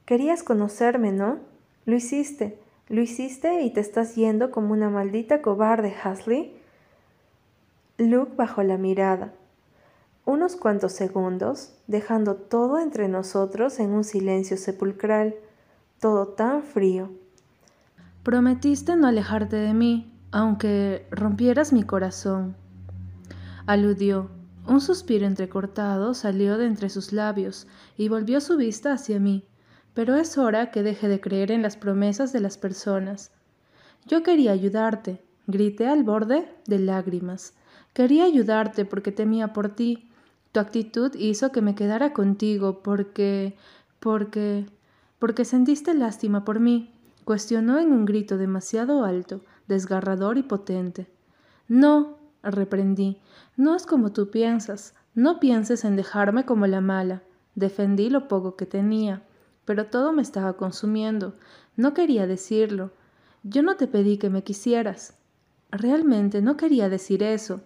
Querías 0.07 0.43
conocerme, 0.43 1.13
¿no? 1.13 1.39
Lo 1.85 1.95
hiciste, 1.95 2.59
lo 2.89 3.01
hiciste 3.01 3.63
y 3.63 3.73
te 3.73 3.79
estás 3.79 4.17
yendo 4.17 4.51
como 4.51 4.73
una 4.73 4.91
maldita 4.91 5.41
cobarde, 5.41 5.95
Hasley. 6.03 6.53
Luke 7.97 8.33
bajó 8.35 8.65
la 8.65 8.77
mirada. 8.77 9.33
Unos 10.25 10.57
cuantos 10.57 10.95
segundos, 10.95 11.77
dejando 11.87 12.35
todo 12.35 12.81
entre 12.81 13.07
nosotros 13.07 13.79
en 13.79 13.91
un 13.91 14.03
silencio 14.03 14.57
sepulcral, 14.57 15.37
todo 16.01 16.27
tan 16.27 16.65
frío. 16.65 17.13
Prometiste 18.25 18.97
no 18.97 19.07
alejarte 19.07 19.55
de 19.55 19.75
mí, 19.75 20.13
aunque 20.33 21.07
rompieras 21.13 21.73
mi 21.73 21.85
corazón. 21.85 22.57
Aludió. 23.65 24.40
Un 24.67 24.81
suspiro 24.81 25.27
entrecortado 25.27 26.15
salió 26.15 26.59
de 26.59 26.67
entre 26.67 26.91
sus 26.91 27.13
labios 27.13 27.67
y 27.97 28.09
volvió 28.09 28.41
su 28.41 28.57
vista 28.57 28.93
hacia 28.93 29.19
mí. 29.19 29.45
Pero 29.95 30.15
es 30.15 30.39
hora 30.39 30.71
que 30.71 30.83
deje 30.83 31.09
de 31.09 31.21
creer 31.21 31.51
en 31.51 31.63
las 31.63 31.77
promesas 31.77 32.33
de 32.33 32.41
las 32.41 32.57
personas. 32.57 33.33
Yo 34.07 34.23
quería 34.23 34.53
ayudarte, 34.53 35.21
grité 35.47 35.87
al 35.87 36.05
borde 36.05 36.49
de 36.67 36.79
lágrimas. 36.79 37.55
Quería 37.93 38.25
ayudarte 38.25 38.85
porque 38.85 39.13
temía 39.13 39.53
por 39.53 39.71
ti. 39.71 40.11
Tu 40.53 40.61
actitud 40.61 41.15
hizo 41.15 41.51
que 41.53 41.63
me 41.63 41.75
quedara 41.75 42.13
contigo 42.13 42.83
porque... 42.83 43.57
porque... 43.99 44.67
porque 45.19 45.45
sentiste 45.45 45.95
lástima 45.95 46.45
por 46.45 46.61
mí, 46.61 46.93
cuestionó 47.25 47.79
en 47.79 47.93
un 47.93 48.05
grito 48.05 48.39
demasiado 48.39 49.05
alto, 49.05 49.41
desgarrador 49.67 50.39
y 50.39 50.43
potente. 50.43 51.09
No, 51.69 52.20
reprendí, 52.43 53.19
no 53.57 53.75
es 53.75 53.87
como 53.87 54.13
tú 54.13 54.31
piensas. 54.31 54.95
No 55.15 55.41
pienses 55.41 55.85
en 55.85 55.97
dejarme 55.97 56.45
como 56.45 56.67
la 56.67 56.81
mala. 56.81 57.23
Defendí 57.55 58.11
lo 58.11 58.29
poco 58.29 58.57
que 58.57 58.65
tenía, 58.65 59.23
pero 59.65 59.87
todo 59.87 60.13
me 60.13 60.23
estaba 60.23 60.53
consumiendo. 60.55 61.35
No 61.77 61.95
quería 61.95 62.27
decirlo. 62.27 62.93
Yo 63.43 63.63
no 63.63 63.77
te 63.77 63.87
pedí 63.87 64.19
que 64.19 64.31
me 64.31 64.45
quisieras. 64.45 65.15
Realmente 65.71 66.43
no 66.43 66.57
quería 66.57 66.89
decir 66.89 67.23
eso. 67.23 67.61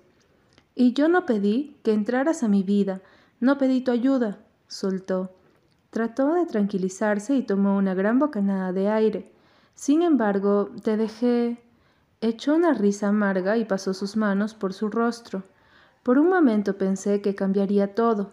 Y 0.74 0.92
yo 0.92 1.08
no 1.08 1.26
pedí 1.26 1.76
que 1.82 1.92
entraras 1.92 2.42
a 2.42 2.48
mi 2.48 2.62
vida, 2.62 3.00
no 3.40 3.58
pedí 3.58 3.80
tu 3.82 3.90
ayuda, 3.90 4.38
soltó. 4.66 5.32
Trató 5.90 6.34
de 6.34 6.46
tranquilizarse 6.46 7.36
y 7.36 7.42
tomó 7.42 7.76
una 7.76 7.94
gran 7.94 8.18
bocanada 8.18 8.72
de 8.72 8.88
aire. 8.88 9.32
Sin 9.74 10.02
embargo, 10.02 10.70
te 10.82 10.96
dejé. 10.96 11.62
Echó 12.26 12.54
una 12.54 12.72
risa 12.72 13.08
amarga 13.08 13.58
y 13.58 13.66
pasó 13.66 13.92
sus 13.92 14.16
manos 14.16 14.54
por 14.54 14.72
su 14.72 14.88
rostro. 14.88 15.42
Por 16.02 16.16
un 16.16 16.30
momento 16.30 16.78
pensé 16.78 17.20
que 17.20 17.34
cambiaría 17.34 17.94
todo. 17.94 18.30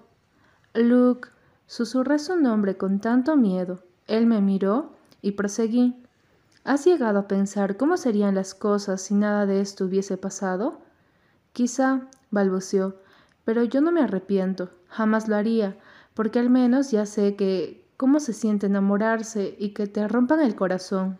Luke, 0.74 1.28
susurré 1.68 2.18
su 2.18 2.38
nombre 2.38 2.78
con 2.78 3.02
tanto 3.02 3.36
miedo. 3.36 3.84
Él 4.08 4.28
me 4.28 4.40
miró 4.40 4.94
y 5.22 5.32
proseguí. 5.34 6.02
¿Has 6.64 6.86
llegado 6.86 7.20
a 7.20 7.28
pensar 7.28 7.76
cómo 7.76 7.98
serían 7.98 8.34
las 8.34 8.56
cosas 8.56 9.02
si 9.02 9.14
nada 9.14 9.46
de 9.46 9.60
esto 9.60 9.84
hubiese 9.84 10.16
pasado? 10.16 10.80
Quizá, 11.52 12.08
balbuceó, 12.30 12.96
pero 13.44 13.66
yo 13.66 13.82
no 13.82 13.92
me 13.92 14.04
arrepiento, 14.04 14.70
jamás 14.88 15.28
lo 15.28 15.36
haría, 15.36 15.76
porque 16.14 16.40
al 16.40 16.50
menos 16.50 16.92
ya 16.92 17.06
sé 17.06 17.36
que 17.36 17.86
cómo 17.98 18.22
se 18.22 18.32
siente 18.32 18.68
enamorarse 18.68 19.54
y 19.60 19.72
que 19.74 19.86
te 19.88 20.08
rompan 20.08 20.40
el 20.40 20.56
corazón. 20.56 21.20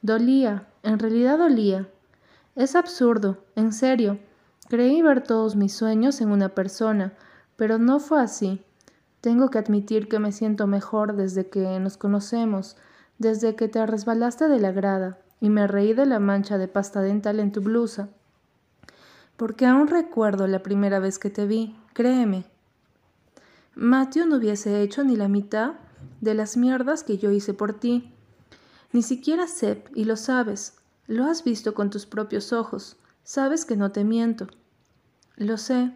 Dolía, 0.00 0.68
en 0.82 0.98
realidad 0.98 1.36
dolía. 1.36 1.86
Es 2.58 2.76
absurdo, 2.76 3.38
en 3.56 3.72
serio. 3.72 4.18
Creí 4.68 5.00
ver 5.00 5.22
todos 5.22 5.56
mis 5.56 5.72
sueños 5.72 6.20
en 6.20 6.30
una 6.30 6.50
persona, 6.50 7.14
pero 7.56 7.78
no 7.78 8.00
fue 8.00 8.20
así. 8.20 8.62
Tengo 9.22 9.48
que 9.48 9.58
admitir 9.58 10.08
que 10.08 10.18
me 10.18 10.32
siento 10.32 10.66
mejor 10.66 11.16
desde 11.16 11.48
que 11.48 11.80
nos 11.80 11.96
conocemos, 11.96 12.76
desde 13.16 13.56
que 13.56 13.68
te 13.68 13.86
resbalaste 13.86 14.48
de 14.48 14.60
la 14.60 14.72
grada 14.72 15.18
y 15.40 15.48
me 15.48 15.66
reí 15.66 15.94
de 15.94 16.04
la 16.04 16.18
mancha 16.18 16.58
de 16.58 16.68
pasta 16.68 17.00
dental 17.00 17.40
en 17.40 17.50
tu 17.50 17.62
blusa 17.62 18.10
porque 19.38 19.66
aún 19.66 19.86
recuerdo 19.86 20.48
la 20.48 20.64
primera 20.64 20.98
vez 20.98 21.20
que 21.20 21.30
te 21.30 21.46
vi, 21.46 21.76
créeme. 21.92 22.44
Matthew 23.76 24.26
no 24.26 24.36
hubiese 24.36 24.82
hecho 24.82 25.04
ni 25.04 25.14
la 25.14 25.28
mitad 25.28 25.74
de 26.20 26.34
las 26.34 26.56
mierdas 26.56 27.04
que 27.04 27.18
yo 27.18 27.30
hice 27.30 27.54
por 27.54 27.72
ti. 27.72 28.12
Ni 28.92 29.02
siquiera 29.02 29.46
Seb, 29.46 29.90
y 29.94 30.06
lo 30.06 30.16
sabes. 30.16 30.74
Lo 31.08 31.24
has 31.24 31.42
visto 31.42 31.72
con 31.72 31.88
tus 31.88 32.04
propios 32.04 32.52
ojos. 32.52 32.98
Sabes 33.24 33.64
que 33.64 33.76
no 33.76 33.90
te 33.92 34.04
miento. 34.04 34.46
Lo 35.36 35.56
sé. 35.56 35.94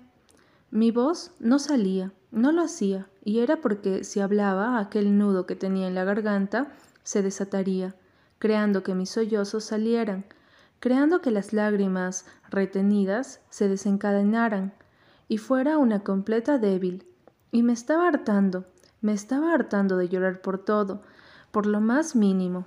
Mi 0.71 0.91
voz 0.91 1.33
no 1.39 1.59
salía, 1.59 2.15
no 2.31 2.51
lo 2.51 2.63
hacía, 2.63 3.09
y 3.23 3.41
era 3.41 3.61
porque 3.61 4.05
si 4.05 4.21
hablaba 4.21 4.79
aquel 4.79 5.19
nudo 5.19 5.45
que 5.45 5.55
tenía 5.55 5.87
en 5.87 5.95
la 5.95 6.05
garganta 6.05 6.73
se 7.03 7.21
desataría, 7.21 7.95
creando 8.39 8.83
que 8.83 8.95
mis 8.95 9.11
sollozos 9.11 9.65
salieran, 9.65 10.25
creando 10.81 11.21
que 11.21 11.31
las 11.31 11.53
lágrimas 11.53 12.25
retenidas 12.49 13.41
se 13.51 13.69
desencadenaran 13.69 14.73
y 15.29 15.37
fuera 15.37 15.77
una 15.77 16.01
completa 16.01 16.57
débil. 16.57 17.07
Y 17.51 17.63
me 17.63 17.75
estaba 17.75 18.09
hartando, 18.09 18.65
me 19.03 19.13
estaba 19.13 19.53
hartando 19.53 19.99
de 19.99 20.09
llorar 20.09 20.41
por 20.41 20.57
todo, 20.65 21.03
por 21.51 21.67
lo 21.67 21.83
más 21.83 22.17
mínimo. 22.17 22.67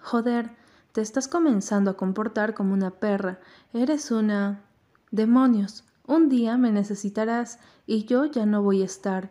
Joder, 0.00 0.50
te 0.98 1.02
estás 1.02 1.28
comenzando 1.28 1.92
a 1.92 1.96
comportar 1.96 2.54
como 2.54 2.74
una 2.74 2.90
perra, 2.90 3.38
eres 3.72 4.10
una... 4.10 4.64
Demonios, 5.12 5.84
un 6.08 6.28
día 6.28 6.56
me 6.56 6.72
necesitarás 6.72 7.60
y 7.86 8.04
yo 8.06 8.24
ya 8.24 8.46
no 8.46 8.64
voy 8.64 8.82
a 8.82 8.86
estar. 8.86 9.30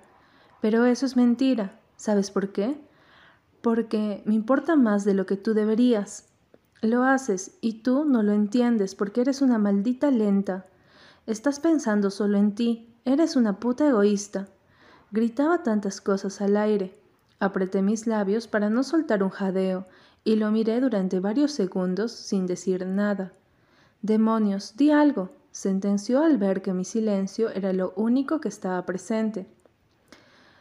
Pero 0.62 0.86
eso 0.86 1.06
es 1.06 1.18
mentira. 1.18 1.78
¿Sabes 1.98 2.32
por 2.32 2.54
qué? 2.54 2.80
Porque 3.60 4.24
me 4.26 4.34
importa 4.34 4.78
más 4.78 5.04
de 5.04 5.14
lo 5.14 5.26
que 5.26 5.36
tú 5.36 5.54
deberías. 5.54 6.30
Lo 6.82 7.04
haces 7.04 7.58
y 7.60 7.84
tú 7.84 8.06
no 8.06 8.24
lo 8.24 8.32
entiendes 8.32 8.96
porque 8.96 9.20
eres 9.20 9.42
una 9.42 9.58
maldita 9.58 10.10
lenta. 10.10 10.68
Estás 11.26 11.60
pensando 11.60 12.12
solo 12.12 12.38
en 12.38 12.56
ti. 12.56 12.96
Eres 13.04 13.36
una 13.36 13.60
puta 13.60 13.86
egoísta. 13.90 14.48
Gritaba 15.12 15.64
tantas 15.64 16.00
cosas 16.00 16.40
al 16.40 16.56
aire. 16.56 16.98
Apreté 17.42 17.82
mis 17.82 18.08
labios 18.08 18.48
para 18.48 18.70
no 18.70 18.84
soltar 18.84 19.22
un 19.22 19.32
jadeo 19.32 19.86
y 20.28 20.36
lo 20.36 20.52
miré 20.52 20.82
durante 20.82 21.22
varios 21.22 21.54
segundos 21.54 22.12
sin 22.12 22.48
decir 22.48 22.86
nada. 22.86 23.32
Demonios, 24.02 24.76
di 24.76 24.92
algo 24.92 25.30
sentenció 25.52 26.22
al 26.22 26.38
ver 26.38 26.62
que 26.62 26.74
mi 26.74 26.84
silencio 26.84 27.50
era 27.50 27.72
lo 27.72 27.94
único 27.96 28.42
que 28.42 28.50
estaba 28.50 28.86
presente. 28.86 29.48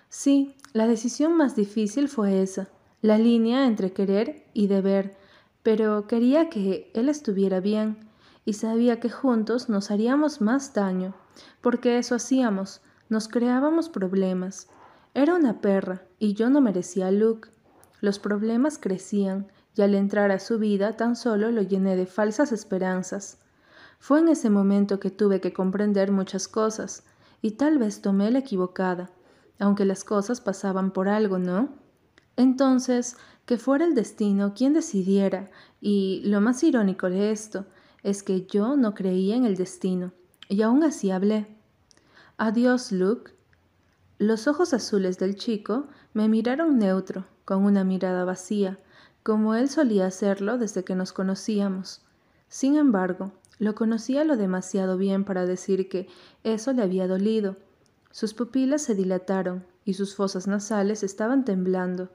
Sí, 0.09 0.55
la 0.73 0.87
decisión 0.87 1.37
más 1.37 1.57
difícil 1.57 2.09
fue 2.09 2.43
esa, 2.43 2.69
la 3.03 3.19
línea 3.19 3.67
entre 3.67 3.93
querer 3.93 4.45
y 4.55 4.69
deber, 4.69 5.17
pero 5.65 6.07
quería 6.07 6.49
que 6.49 6.93
él 6.95 7.09
estuviera 7.09 7.59
bien 7.59 7.99
y 8.45 8.53
sabía 8.53 9.01
que 9.01 9.11
juntos 9.11 9.69
nos 9.69 9.91
haríamos 9.91 10.41
más 10.41 10.75
daño, 10.75 11.13
porque 11.61 11.99
eso 11.99 12.15
hacíamos, 12.15 12.83
nos 13.09 13.27
creábamos 13.27 13.89
problemas. 13.89 14.69
Era 15.13 15.35
una 15.35 15.61
perra 15.61 16.05
y 16.21 16.35
yo 16.35 16.51
no 16.51 16.61
merecía 16.61 17.09
a 17.09 17.11
Luke. 17.11 17.49
Los 18.01 18.21
problemas 18.21 18.79
crecían 18.79 19.49
y 19.77 19.83
al 19.83 19.95
entrar 19.95 20.31
a 20.31 20.39
su 20.39 20.59
vida 20.59 20.97
tan 20.97 21.15
solo 21.15 21.51
lo 21.51 21.63
llené 21.63 21.97
de 21.97 22.07
falsas 22.07 22.51
esperanzas. 22.51 23.39
Fue 23.99 24.21
en 24.21 24.29
ese 24.29 24.51
momento 24.51 24.99
que 24.99 25.11
tuve 25.11 25.41
que 25.41 25.53
comprender 25.53 26.11
muchas 26.11 26.49
cosas, 26.49 27.05
y 27.43 27.53
tal 27.53 27.79
vez 27.79 28.01
tomé 28.01 28.31
la 28.31 28.39
equivocada, 28.39 29.11
aunque 29.59 29.85
las 29.85 30.03
cosas 30.03 30.41
pasaban 30.41 30.91
por 30.91 31.09
algo, 31.09 31.39
¿no? 31.39 31.69
Entonces, 32.37 33.17
que 33.45 33.59
fuera 33.59 33.85
el 33.85 33.95
destino 33.95 34.55
quien 34.55 34.73
decidiera, 34.73 35.51
y 35.81 36.23
lo 36.25 36.41
más 36.41 36.63
irónico 36.63 37.11
de 37.11 37.31
esto 37.31 37.67
es 38.03 38.23
que 38.23 38.47
yo 38.47 38.77
no 38.77 38.95
creía 38.95 39.37
en 39.37 39.45
el 39.45 39.57
destino, 39.57 40.13
y 40.49 40.63
aún 40.63 40.85
así 40.85 41.11
hablé. 41.11 41.47
Adiós, 42.39 42.93
Luke. 42.93 43.33
Los 44.19 44.49
ojos 44.49 44.73
azules 44.73 45.19
del 45.19 45.37
chico 45.37 45.89
me 46.15 46.29
miraron 46.29 46.79
neutro, 46.79 47.27
con 47.45 47.65
una 47.65 47.85
mirada 47.85 48.25
vacía, 48.25 48.79
como 49.27 49.57
él 49.57 49.69
solía 49.69 50.07
hacerlo 50.07 50.57
desde 50.57 50.85
que 50.85 50.95
nos 50.95 51.13
conocíamos. 51.13 52.01
Sin 52.49 52.77
embargo, 52.77 53.33
lo 53.59 53.75
conocía 53.75 54.23
lo 54.23 54.37
demasiado 54.37 54.97
bien 54.97 55.25
para 55.25 55.47
decir 55.47 55.89
que 55.89 56.07
eso 56.45 56.73
le 56.73 56.85
había 56.85 57.09
dolido. 57.09 57.57
Sus 58.13 58.35
pupilas 58.35 58.83
se 58.83 58.95
dilataron 58.95 59.67
y 59.85 59.95
sus 59.95 60.15
fosas 60.15 60.47
nasales 60.47 61.03
estaban 61.03 61.45
temblando. 61.45 62.09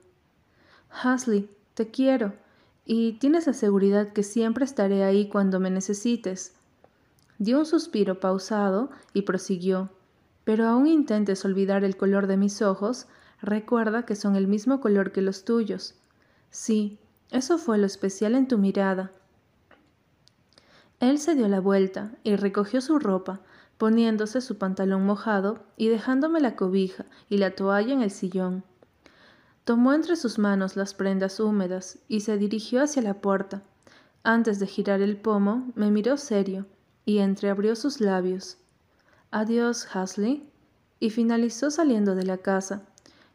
Hasley, 0.89 1.49
te 1.73 1.91
quiero, 1.91 2.31
y 2.85 3.19
tienes 3.19 3.45
la 3.45 3.51
seguridad 3.51 4.13
que 4.13 4.23
siempre 4.23 4.63
estaré 4.63 5.03
ahí 5.03 5.27
cuando 5.27 5.59
me 5.59 5.69
necesites. 5.69 6.53
Dio 7.39 7.59
un 7.59 7.65
suspiro 7.65 8.21
pausado 8.21 8.89
y 9.13 9.23
prosiguió. 9.23 9.89
Pero 10.45 10.65
aún 10.65 10.87
intentes 10.87 11.43
olvidar 11.43 11.83
el 11.83 11.97
color 11.97 12.27
de 12.27 12.37
mis 12.37 12.61
ojos, 12.61 13.07
recuerda 13.41 14.05
que 14.05 14.15
son 14.15 14.37
el 14.37 14.47
mismo 14.47 14.79
color 14.79 15.11
que 15.11 15.21
los 15.21 15.43
tuyos. 15.43 15.95
Sí, 16.51 16.99
eso 17.31 17.57
fue 17.57 17.77
lo 17.77 17.85
especial 17.85 18.35
en 18.35 18.47
tu 18.47 18.57
mirada, 18.57 19.11
él 21.01 21.17
se 21.17 21.33
dio 21.33 21.47
la 21.47 21.59
vuelta 21.59 22.11
y 22.23 22.35
recogió 22.35 22.79
su 22.79 22.99
ropa, 22.99 23.41
poniéndose 23.79 24.39
su 24.39 24.59
pantalón 24.59 25.03
mojado 25.03 25.63
y 25.75 25.87
dejándome 25.87 26.39
la 26.39 26.55
cobija 26.55 27.05
y 27.27 27.39
la 27.39 27.55
toalla 27.55 27.91
en 27.91 28.03
el 28.03 28.11
sillón. 28.11 28.63
Tomó 29.63 29.93
entre 29.93 30.15
sus 30.15 30.37
manos 30.37 30.75
las 30.75 30.93
prendas 30.93 31.39
húmedas 31.39 31.97
y 32.07 32.19
se 32.19 32.37
dirigió 32.37 32.83
hacia 32.83 33.01
la 33.01 33.15
puerta. 33.15 33.63
Antes 34.21 34.59
de 34.59 34.67
girar 34.67 35.01
el 35.01 35.17
pomo, 35.17 35.71
me 35.73 35.89
miró 35.89 36.17
serio 36.17 36.67
y 37.03 37.17
entreabrió 37.17 37.75
sus 37.75 37.99
labios. 37.99 38.57
Adiós, 39.31 39.87
Hasley. 39.91 40.47
Y 40.99 41.09
finalizó 41.09 41.71
saliendo 41.71 42.13
de 42.13 42.25
la 42.25 42.37
casa, 42.37 42.83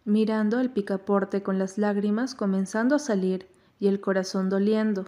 mirando 0.05 0.61
el 0.61 0.71
picaporte 0.71 1.43
con 1.43 1.59
las 1.59 1.79
lágrimas 1.79 2.37
comenzando 2.37 2.95
a 2.95 3.01
salir 3.01 3.49
y 3.79 3.89
el 3.89 4.01
corazón 4.01 4.49
doliendo. 4.49 5.07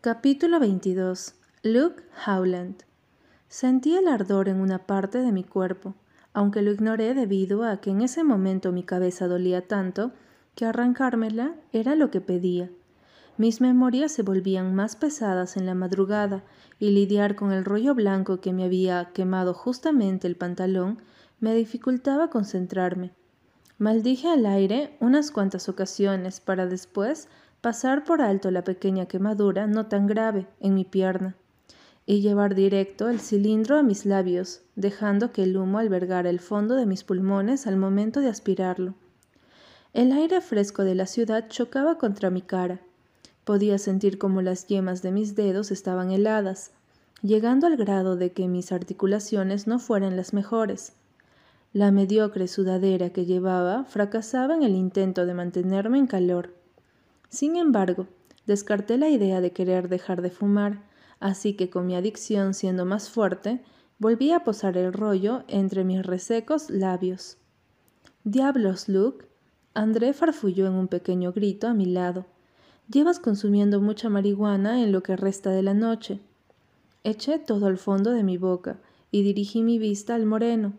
Capítulo 0.00 0.58
22. 0.60 1.34
Luke 1.62 2.02
Howland. 2.26 2.84
Sentí 3.48 3.96
el 3.96 4.08
ardor 4.08 4.48
en 4.48 4.60
una 4.60 4.86
parte 4.86 5.18
de 5.18 5.32
mi 5.32 5.44
cuerpo, 5.44 5.94
aunque 6.32 6.62
lo 6.62 6.70
ignoré 6.70 7.14
debido 7.14 7.64
a 7.64 7.80
que 7.80 7.90
en 7.90 8.00
ese 8.00 8.24
momento 8.24 8.72
mi 8.72 8.82
cabeza 8.82 9.28
dolía 9.28 9.66
tanto 9.66 10.12
que 10.54 10.64
arrancármela 10.64 11.54
era 11.72 11.94
lo 11.94 12.10
que 12.10 12.20
pedía. 12.20 12.70
Mis 13.36 13.60
memorias 13.60 14.12
se 14.12 14.22
volvían 14.22 14.74
más 14.74 14.96
pesadas 14.96 15.56
en 15.56 15.66
la 15.66 15.74
madrugada 15.74 16.44
y 16.78 16.90
lidiar 16.90 17.36
con 17.36 17.52
el 17.52 17.64
rollo 17.64 17.94
blanco 17.94 18.40
que 18.40 18.52
me 18.52 18.64
había 18.64 19.10
quemado 19.12 19.54
justamente 19.54 20.26
el 20.26 20.36
pantalón 20.36 20.98
me 21.40 21.54
dificultaba 21.54 22.28
concentrarme. 22.28 23.12
Maldije 23.80 24.28
al 24.28 24.44
aire 24.44 24.94
unas 25.00 25.30
cuantas 25.30 25.70
ocasiones 25.70 26.40
para 26.40 26.66
después 26.66 27.28
pasar 27.62 28.04
por 28.04 28.20
alto 28.20 28.50
la 28.50 28.62
pequeña 28.62 29.06
quemadura 29.06 29.66
no 29.66 29.86
tan 29.86 30.06
grave 30.06 30.46
en 30.60 30.74
mi 30.74 30.84
pierna 30.84 31.34
y 32.04 32.20
llevar 32.20 32.54
directo 32.54 33.08
el 33.08 33.20
cilindro 33.20 33.78
a 33.78 33.82
mis 33.82 34.04
labios, 34.04 34.60
dejando 34.76 35.32
que 35.32 35.44
el 35.44 35.56
humo 35.56 35.78
albergara 35.78 36.28
el 36.28 36.40
fondo 36.40 36.74
de 36.74 36.84
mis 36.84 37.04
pulmones 37.04 37.66
al 37.66 37.78
momento 37.78 38.20
de 38.20 38.28
aspirarlo. 38.28 38.92
El 39.94 40.12
aire 40.12 40.42
fresco 40.42 40.84
de 40.84 40.94
la 40.94 41.06
ciudad 41.06 41.48
chocaba 41.48 41.96
contra 41.96 42.28
mi 42.28 42.42
cara. 42.42 42.80
Podía 43.44 43.78
sentir 43.78 44.18
como 44.18 44.42
las 44.42 44.66
yemas 44.66 45.00
de 45.00 45.10
mis 45.10 45.36
dedos 45.36 45.70
estaban 45.70 46.10
heladas, 46.10 46.72
llegando 47.22 47.66
al 47.66 47.78
grado 47.78 48.16
de 48.16 48.32
que 48.32 48.46
mis 48.46 48.72
articulaciones 48.72 49.66
no 49.66 49.78
fueran 49.78 50.18
las 50.18 50.34
mejores. 50.34 50.92
La 51.72 51.92
mediocre 51.92 52.48
sudadera 52.48 53.10
que 53.10 53.26
llevaba 53.26 53.84
fracasaba 53.84 54.56
en 54.56 54.64
el 54.64 54.74
intento 54.74 55.24
de 55.24 55.34
mantenerme 55.34 55.98
en 55.98 56.08
calor. 56.08 56.52
Sin 57.28 57.54
embargo, 57.54 58.08
descarté 58.44 58.98
la 58.98 59.08
idea 59.08 59.40
de 59.40 59.52
querer 59.52 59.88
dejar 59.88 60.20
de 60.20 60.30
fumar, 60.30 60.82
así 61.20 61.54
que 61.54 61.70
con 61.70 61.86
mi 61.86 61.94
adicción 61.94 62.54
siendo 62.54 62.84
más 62.86 63.08
fuerte, 63.08 63.62
volví 64.00 64.32
a 64.32 64.42
posar 64.42 64.76
el 64.76 64.92
rollo 64.92 65.44
entre 65.46 65.84
mis 65.84 66.04
resecos 66.04 66.70
labios. 66.70 67.36
Diablos, 68.24 68.88
Luke. 68.88 69.26
André 69.72 70.12
farfulló 70.12 70.66
en 70.66 70.72
un 70.72 70.88
pequeño 70.88 71.32
grito 71.32 71.68
a 71.68 71.74
mi 71.74 71.86
lado. 71.86 72.26
Llevas 72.90 73.20
consumiendo 73.20 73.80
mucha 73.80 74.08
marihuana 74.08 74.82
en 74.82 74.90
lo 74.90 75.04
que 75.04 75.14
resta 75.14 75.50
de 75.50 75.62
la 75.62 75.74
noche. 75.74 76.18
Eché 77.04 77.38
todo 77.38 77.66
al 77.66 77.78
fondo 77.78 78.10
de 78.10 78.24
mi 78.24 78.38
boca 78.38 78.80
y 79.12 79.22
dirigí 79.22 79.62
mi 79.62 79.78
vista 79.78 80.16
al 80.16 80.26
moreno, 80.26 80.72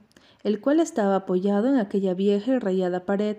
el 0.43 0.59
cual 0.61 0.79
estaba 0.79 1.15
apoyado 1.15 1.67
en 1.67 1.77
aquella 1.77 2.13
vieja 2.13 2.53
y 2.53 2.59
rayada 2.59 3.05
pared, 3.05 3.37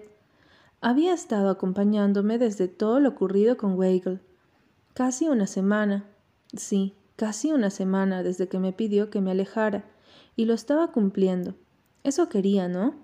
había 0.80 1.14
estado 1.14 1.50
acompañándome 1.50 2.38
desde 2.38 2.68
todo 2.68 3.00
lo 3.00 3.10
ocurrido 3.10 3.56
con 3.56 3.78
Weigel. 3.78 4.20
Casi 4.94 5.28
una 5.28 5.46
semana. 5.46 6.04
Sí, 6.56 6.94
casi 7.16 7.52
una 7.52 7.70
semana 7.70 8.22
desde 8.22 8.48
que 8.48 8.58
me 8.58 8.72
pidió 8.72 9.10
que 9.10 9.20
me 9.20 9.30
alejara, 9.30 9.84
y 10.36 10.44
lo 10.44 10.54
estaba 10.54 10.92
cumpliendo. 10.92 11.54
Eso 12.04 12.28
quería, 12.28 12.68
¿no? 12.68 12.94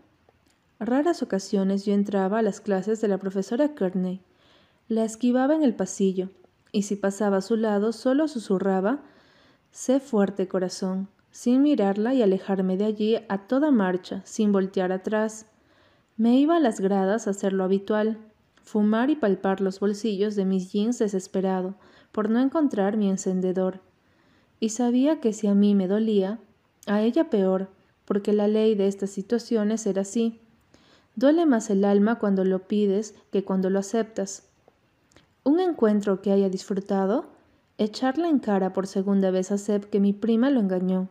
Raras 0.81 1.23
ocasiones 1.23 1.85
yo 1.85 1.95
entraba 1.95 2.39
a 2.39 2.43
las 2.43 2.61
clases 2.61 3.01
de 3.01 3.09
la 3.09 3.19
profesora 3.19 3.75
Kearney. 3.75 4.21
La 4.89 5.05
esquivaba 5.05 5.55
en 5.55 5.63
el 5.63 5.75
pasillo, 5.75 6.31
y 6.73 6.83
si 6.83 6.97
pasaba 6.97 7.39
a 7.39 7.43
su 7.43 7.57
lado 7.57 7.93
solo 7.93 8.29
susurraba 8.29 9.03
Sé 9.71 10.01
fuerte, 10.01 10.49
corazón, 10.49 11.09
sin 11.38 11.62
mirarla 11.62 12.14
y 12.14 12.22
alejarme 12.22 12.77
de 12.77 12.85
allí 12.85 13.16
a 13.29 13.46
toda 13.46 13.70
marcha, 13.70 14.22
sin 14.24 14.51
voltear 14.51 14.90
atrás. 14.90 15.46
Me 16.16 16.37
iba 16.37 16.57
a 16.57 16.59
las 16.59 16.81
gradas 16.81 17.29
a 17.29 17.31
hacer 17.31 17.53
lo 17.53 17.62
habitual, 17.62 18.18
fumar 18.64 19.09
y 19.09 19.14
palpar 19.14 19.61
los 19.61 19.79
bolsillos 19.79 20.35
de 20.35 20.44
mis 20.44 20.72
jeans 20.72 20.98
desesperado 20.98 21.77
por 22.11 22.29
no 22.29 22.40
encontrar 22.40 22.96
mi 22.96 23.09
encendedor. 23.09 23.79
Y 24.59 24.70
sabía 24.70 25.20
que 25.20 25.33
si 25.33 25.46
a 25.46 25.55
mí 25.55 25.77
me 25.77 25.87
dolía, 25.87 26.40
a 26.88 27.03
ella 27.03 27.31
peor, 27.31 27.68
porque 28.05 28.33
la 28.33 28.48
ley 28.48 28.74
de 28.74 28.88
estas 28.88 29.11
situaciones 29.11 29.87
era 29.87 30.03
así. 30.03 30.40
Duele 31.14 31.46
más 31.46 31.70
el 31.70 31.85
alma 31.85 32.18
cuando 32.18 32.44
lo 32.44 32.66
pides 32.66 33.14
que 33.31 33.44
cuando 33.44 33.70
lo 33.70 33.79
aceptas. 33.79 34.48
Un 35.44 35.61
encuentro 35.61 36.20
que 36.20 36.33
haya 36.33 36.48
disfrutado, 36.48 37.27
echarle 37.79 38.27
en 38.27 38.40
cara 38.40 38.72
por 38.72 38.88
segunda 38.88 39.31
vez 39.31 39.53
a 39.53 39.59
Seb 39.59 39.88
que 39.88 40.01
mi 40.01 40.12
prima 40.12 40.51
lo 40.51 40.59
engañó. 40.59 41.09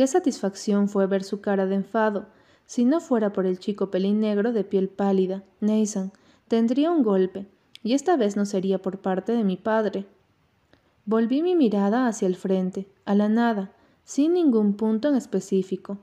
Qué 0.00 0.06
satisfacción 0.06 0.88
fue 0.88 1.06
ver 1.06 1.22
su 1.24 1.42
cara 1.42 1.66
de 1.66 1.74
enfado. 1.74 2.24
Si 2.64 2.86
no 2.86 3.02
fuera 3.02 3.34
por 3.34 3.44
el 3.44 3.58
chico 3.58 3.90
pelinegro 3.90 4.50
de 4.54 4.64
piel 4.64 4.88
pálida, 4.88 5.44
Nathan, 5.60 6.10
tendría 6.48 6.90
un 6.90 7.02
golpe, 7.02 7.46
y 7.82 7.92
esta 7.92 8.16
vez 8.16 8.34
no 8.34 8.46
sería 8.46 8.80
por 8.80 9.00
parte 9.00 9.32
de 9.32 9.44
mi 9.44 9.58
padre. 9.58 10.06
Volví 11.04 11.42
mi 11.42 11.54
mirada 11.54 12.08
hacia 12.08 12.26
el 12.28 12.36
frente, 12.36 12.88
a 13.04 13.14
la 13.14 13.28
nada, 13.28 13.72
sin 14.06 14.32
ningún 14.32 14.72
punto 14.72 15.10
en 15.10 15.16
específico. 15.16 15.98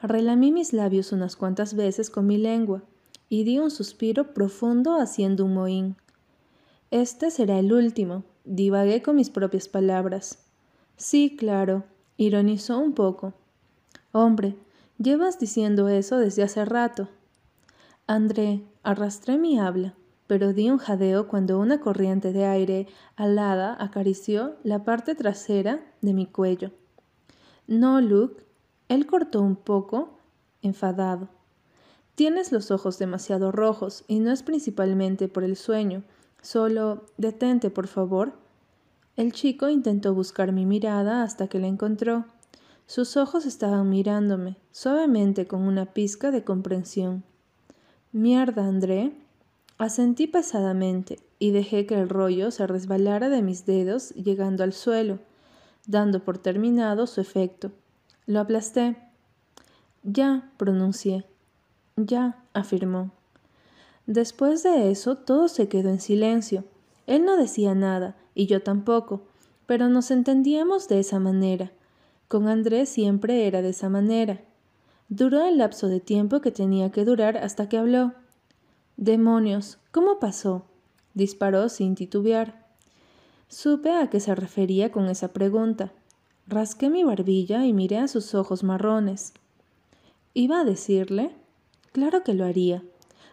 Relamí 0.00 0.52
mis 0.52 0.72
labios 0.72 1.10
unas 1.10 1.34
cuantas 1.34 1.74
veces 1.74 2.10
con 2.10 2.28
mi 2.28 2.38
lengua 2.38 2.84
y 3.28 3.42
di 3.42 3.58
un 3.58 3.72
suspiro 3.72 4.34
profundo 4.34 5.00
haciendo 5.00 5.46
un 5.46 5.54
mohín. 5.54 5.96
Este 6.92 7.32
será 7.32 7.58
el 7.58 7.72
último, 7.72 8.22
divagué 8.44 9.02
con 9.02 9.16
mis 9.16 9.30
propias 9.30 9.66
palabras. 9.66 10.44
Sí, 10.96 11.34
claro, 11.36 11.82
ironizó 12.18 12.78
un 12.78 12.92
poco. 12.92 13.32
Hombre, 14.12 14.56
llevas 14.98 15.38
diciendo 15.38 15.88
eso 15.88 16.18
desde 16.18 16.42
hace 16.42 16.66
rato. 16.66 17.08
André, 18.06 18.62
arrastré 18.82 19.38
mi 19.38 19.58
habla, 19.58 19.94
pero 20.26 20.52
di 20.52 20.68
un 20.68 20.78
jadeo 20.78 21.28
cuando 21.28 21.58
una 21.58 21.80
corriente 21.80 22.32
de 22.32 22.44
aire 22.44 22.86
alada 23.16 23.76
acarició 23.80 24.56
la 24.62 24.84
parte 24.84 25.14
trasera 25.14 25.80
de 26.02 26.12
mi 26.12 26.26
cuello. 26.26 26.72
No, 27.66 28.00
Luke, 28.00 28.44
él 28.88 29.06
cortó 29.06 29.40
un 29.40 29.56
poco, 29.56 30.18
enfadado. 30.60 31.28
Tienes 32.14 32.50
los 32.50 32.70
ojos 32.70 32.98
demasiado 32.98 33.52
rojos 33.52 34.04
y 34.08 34.18
no 34.18 34.32
es 34.32 34.42
principalmente 34.42 35.28
por 35.28 35.44
el 35.44 35.56
sueño. 35.56 36.02
Solo 36.42 37.04
detente, 37.16 37.70
por 37.70 37.86
favor. 37.86 38.32
El 39.18 39.32
chico 39.32 39.68
intentó 39.68 40.14
buscar 40.14 40.52
mi 40.52 40.64
mirada 40.64 41.24
hasta 41.24 41.48
que 41.48 41.58
la 41.58 41.66
encontró. 41.66 42.26
Sus 42.86 43.16
ojos 43.16 43.46
estaban 43.46 43.90
mirándome, 43.90 44.58
suavemente 44.70 45.48
con 45.48 45.62
una 45.62 45.86
pizca 45.86 46.30
de 46.30 46.44
comprensión. 46.44 47.24
Mierda, 48.12 48.64
André. 48.64 49.12
Asentí 49.76 50.28
pesadamente 50.28 51.18
y 51.40 51.50
dejé 51.50 51.84
que 51.84 51.96
el 52.00 52.08
rollo 52.08 52.52
se 52.52 52.68
resbalara 52.68 53.28
de 53.28 53.42
mis 53.42 53.66
dedos 53.66 54.10
llegando 54.10 54.62
al 54.62 54.72
suelo, 54.72 55.18
dando 55.88 56.20
por 56.22 56.38
terminado 56.38 57.08
su 57.08 57.20
efecto. 57.20 57.72
Lo 58.26 58.38
aplasté. 58.38 58.98
Ya, 60.04 60.52
pronuncié. 60.58 61.24
Ya, 61.96 62.40
afirmó. 62.52 63.10
Después 64.06 64.62
de 64.62 64.92
eso 64.92 65.16
todo 65.16 65.48
se 65.48 65.68
quedó 65.68 65.88
en 65.88 66.00
silencio. 66.00 66.62
Él 67.08 67.24
no 67.24 67.38
decía 67.38 67.74
nada, 67.74 68.16
y 68.34 68.46
yo 68.46 68.62
tampoco, 68.62 69.22
pero 69.64 69.88
nos 69.88 70.10
entendíamos 70.10 70.88
de 70.88 71.00
esa 71.00 71.18
manera. 71.18 71.72
Con 72.28 72.48
Andrés 72.48 72.90
siempre 72.90 73.46
era 73.46 73.62
de 73.62 73.70
esa 73.70 73.88
manera. 73.88 74.42
Duró 75.08 75.42
el 75.42 75.56
lapso 75.56 75.88
de 75.88 76.00
tiempo 76.00 76.42
que 76.42 76.50
tenía 76.50 76.92
que 76.92 77.06
durar 77.06 77.38
hasta 77.38 77.66
que 77.66 77.78
habló. 77.78 78.12
Demonios, 78.98 79.78
¿cómo 79.90 80.18
pasó? 80.18 80.66
disparó 81.14 81.70
sin 81.70 81.94
titubear. 81.94 82.66
Supe 83.48 83.90
a 83.90 84.10
qué 84.10 84.20
se 84.20 84.34
refería 84.34 84.92
con 84.92 85.06
esa 85.08 85.32
pregunta. 85.32 85.92
Rasqué 86.46 86.90
mi 86.90 87.04
barbilla 87.04 87.64
y 87.64 87.72
miré 87.72 87.96
a 87.96 88.08
sus 88.08 88.34
ojos 88.34 88.62
marrones. 88.62 89.32
¿Iba 90.34 90.60
a 90.60 90.64
decirle? 90.64 91.30
Claro 91.92 92.22
que 92.22 92.34
lo 92.34 92.44
haría. 92.44 92.82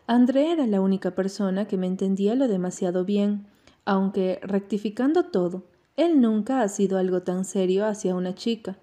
André 0.07 0.53
era 0.53 0.65
la 0.65 0.79
única 0.79 1.11
persona 1.11 1.67
que 1.67 1.75
me 1.75 1.87
entendía 1.87 2.35
lo 2.35 2.47
demasiado 2.47 3.03
bien, 3.03 3.47
aunque, 3.85 4.39
rectificando 4.43 5.25
todo, 5.25 5.63
él 5.95 6.19
nunca 6.19 6.61
ha 6.61 6.67
sido 6.67 6.97
algo 6.97 7.21
tan 7.21 7.45
serio 7.45 7.85
hacia 7.85 8.15
una 8.15 8.35
chica. 8.35 8.77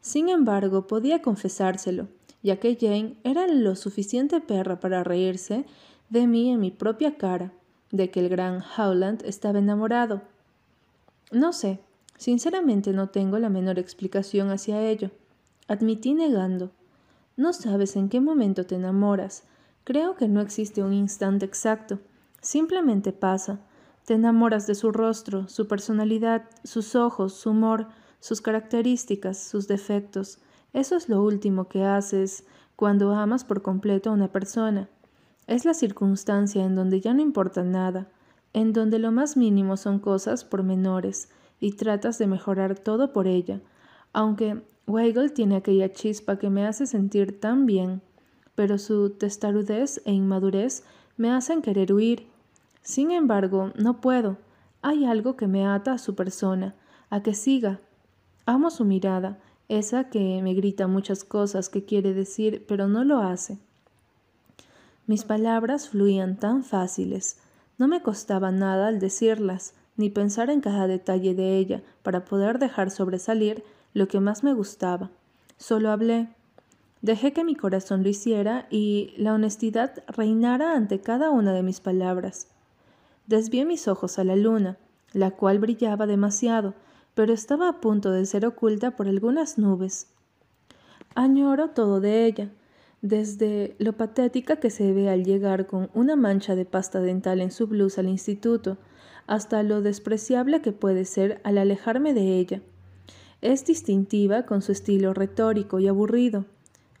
Sin 0.00 0.28
embargo, 0.28 0.86
podía 0.86 1.22
confesárselo, 1.22 2.08
ya 2.42 2.56
que 2.56 2.76
Jane 2.80 3.16
era 3.24 3.46
lo 3.48 3.74
suficiente 3.74 4.40
perra 4.40 4.78
para 4.80 5.04
reírse 5.04 5.64
de 6.10 6.26
mí 6.26 6.50
en 6.50 6.60
mi 6.60 6.70
propia 6.70 7.16
cara, 7.16 7.52
de 7.90 8.10
que 8.10 8.20
el 8.20 8.28
gran 8.28 8.62
Howland 8.76 9.24
estaba 9.24 9.58
enamorado. 9.58 10.22
No 11.30 11.52
sé, 11.52 11.80
Sinceramente 12.22 12.92
no 12.92 13.08
tengo 13.08 13.40
la 13.40 13.48
menor 13.48 13.80
explicación 13.80 14.50
hacia 14.50 14.80
ello. 14.80 15.10
Admití 15.66 16.14
negando. 16.14 16.70
No 17.36 17.52
sabes 17.52 17.96
en 17.96 18.08
qué 18.08 18.20
momento 18.20 18.64
te 18.64 18.76
enamoras. 18.76 19.42
Creo 19.82 20.14
que 20.14 20.28
no 20.28 20.40
existe 20.40 20.84
un 20.84 20.92
instante 20.92 21.44
exacto. 21.44 21.98
Simplemente 22.40 23.10
pasa. 23.12 23.58
Te 24.04 24.14
enamoras 24.14 24.66
de 24.66 24.74
su 24.74 24.90
rostro, 24.90 25.48
su 25.48 25.68
personalidad, 25.68 26.48
sus 26.64 26.94
ojos, 26.96 27.34
su 27.34 27.50
humor, 27.50 27.88
sus 28.20 28.40
características, 28.40 29.38
sus 29.38 29.68
defectos. 29.68 30.38
Eso 30.72 30.96
es 30.96 31.08
lo 31.08 31.22
último 31.22 31.68
que 31.68 31.84
haces 31.84 32.44
cuando 32.76 33.12
amas 33.12 33.44
por 33.44 33.62
completo 33.62 34.10
a 34.10 34.14
una 34.14 34.32
persona. 34.32 34.88
Es 35.46 35.64
la 35.64 35.74
circunstancia 35.74 36.64
en 36.64 36.74
donde 36.74 37.00
ya 37.00 37.14
no 37.14 37.20
importa 37.20 37.62
nada, 37.62 38.08
en 38.52 38.72
donde 38.72 38.98
lo 38.98 39.12
más 39.12 39.36
mínimo 39.36 39.76
son 39.76 39.98
cosas 39.98 40.44
pormenores, 40.44 41.28
y 41.62 41.72
tratas 41.72 42.18
de 42.18 42.26
mejorar 42.26 42.76
todo 42.76 43.12
por 43.12 43.28
ella, 43.28 43.60
aunque 44.12 44.62
Weigel 44.88 45.32
tiene 45.32 45.54
aquella 45.54 45.92
chispa 45.92 46.36
que 46.36 46.50
me 46.50 46.66
hace 46.66 46.86
sentir 46.86 47.38
tan 47.38 47.66
bien, 47.66 48.02
pero 48.56 48.78
su 48.78 49.10
testarudez 49.10 50.02
e 50.04 50.12
inmadurez 50.12 50.82
me 51.16 51.30
hacen 51.30 51.62
querer 51.62 51.92
huir. 51.92 52.31
Sin 52.82 53.10
embargo, 53.10 53.72
no 53.76 54.00
puedo. 54.00 54.36
Hay 54.82 55.04
algo 55.04 55.36
que 55.36 55.46
me 55.46 55.66
ata 55.66 55.92
a 55.92 55.98
su 55.98 56.14
persona, 56.14 56.74
a 57.10 57.22
que 57.22 57.34
siga. 57.34 57.80
Amo 58.46 58.70
su 58.70 58.84
mirada, 58.84 59.38
esa 59.68 60.10
que 60.10 60.40
me 60.42 60.54
grita 60.54 60.86
muchas 60.86 61.24
cosas 61.24 61.68
que 61.68 61.84
quiere 61.84 62.12
decir, 62.12 62.64
pero 62.66 62.88
no 62.88 63.04
lo 63.04 63.18
hace. 63.18 63.58
Mis 65.06 65.24
palabras 65.24 65.88
fluían 65.88 66.36
tan 66.36 66.64
fáciles, 66.64 67.38
no 67.78 67.88
me 67.88 68.02
costaba 68.02 68.50
nada 68.50 68.88
al 68.88 68.98
decirlas, 68.98 69.74
ni 69.96 70.10
pensar 70.10 70.50
en 70.50 70.60
cada 70.60 70.86
detalle 70.86 71.34
de 71.34 71.56
ella 71.56 71.82
para 72.02 72.24
poder 72.24 72.58
dejar 72.58 72.90
sobresalir 72.90 73.64
lo 73.94 74.08
que 74.08 74.20
más 74.20 74.44
me 74.44 74.54
gustaba. 74.54 75.10
Solo 75.56 75.90
hablé. 75.90 76.28
Dejé 77.02 77.32
que 77.32 77.44
mi 77.44 77.56
corazón 77.56 78.02
lo 78.02 78.08
hiciera 78.08 78.66
y 78.70 79.12
la 79.16 79.34
honestidad 79.34 80.04
reinara 80.06 80.76
ante 80.76 81.00
cada 81.00 81.30
una 81.30 81.52
de 81.52 81.62
mis 81.62 81.80
palabras. 81.80 82.51
Desvié 83.32 83.64
mis 83.64 83.88
ojos 83.88 84.18
a 84.18 84.24
la 84.24 84.36
luna, 84.36 84.76
la 85.14 85.30
cual 85.30 85.58
brillaba 85.58 86.06
demasiado, 86.06 86.74
pero 87.14 87.32
estaba 87.32 87.66
a 87.66 87.80
punto 87.80 88.10
de 88.10 88.26
ser 88.26 88.44
oculta 88.44 88.90
por 88.90 89.08
algunas 89.08 89.56
nubes. 89.56 90.08
Añoro 91.14 91.70
todo 91.70 92.02
de 92.02 92.26
ella, 92.26 92.50
desde 93.00 93.74
lo 93.78 93.94
patética 93.94 94.56
que 94.56 94.68
se 94.68 94.92
ve 94.92 95.08
al 95.08 95.24
llegar 95.24 95.66
con 95.66 95.88
una 95.94 96.14
mancha 96.14 96.54
de 96.54 96.66
pasta 96.66 97.00
dental 97.00 97.40
en 97.40 97.50
su 97.50 97.68
blusa 97.68 98.02
al 98.02 98.08
instituto, 98.08 98.76
hasta 99.26 99.62
lo 99.62 99.80
despreciable 99.80 100.60
que 100.60 100.72
puede 100.72 101.06
ser 101.06 101.40
al 101.42 101.56
alejarme 101.56 102.12
de 102.12 102.38
ella. 102.38 102.60
Es 103.40 103.64
distintiva 103.64 104.42
con 104.44 104.60
su 104.60 104.72
estilo 104.72 105.14
retórico 105.14 105.78
y 105.78 105.88
aburrido, 105.88 106.44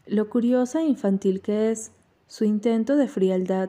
lo 0.06 0.30
curiosa 0.30 0.80
e 0.80 0.86
infantil 0.86 1.42
que 1.42 1.70
es, 1.70 1.92
su 2.26 2.46
intento 2.46 2.96
de 2.96 3.08
frialdad, 3.08 3.68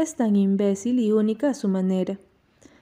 es 0.00 0.16
tan 0.16 0.36
imbécil 0.36 0.98
y 0.98 1.12
única 1.12 1.50
a 1.50 1.54
su 1.54 1.68
manera. 1.68 2.18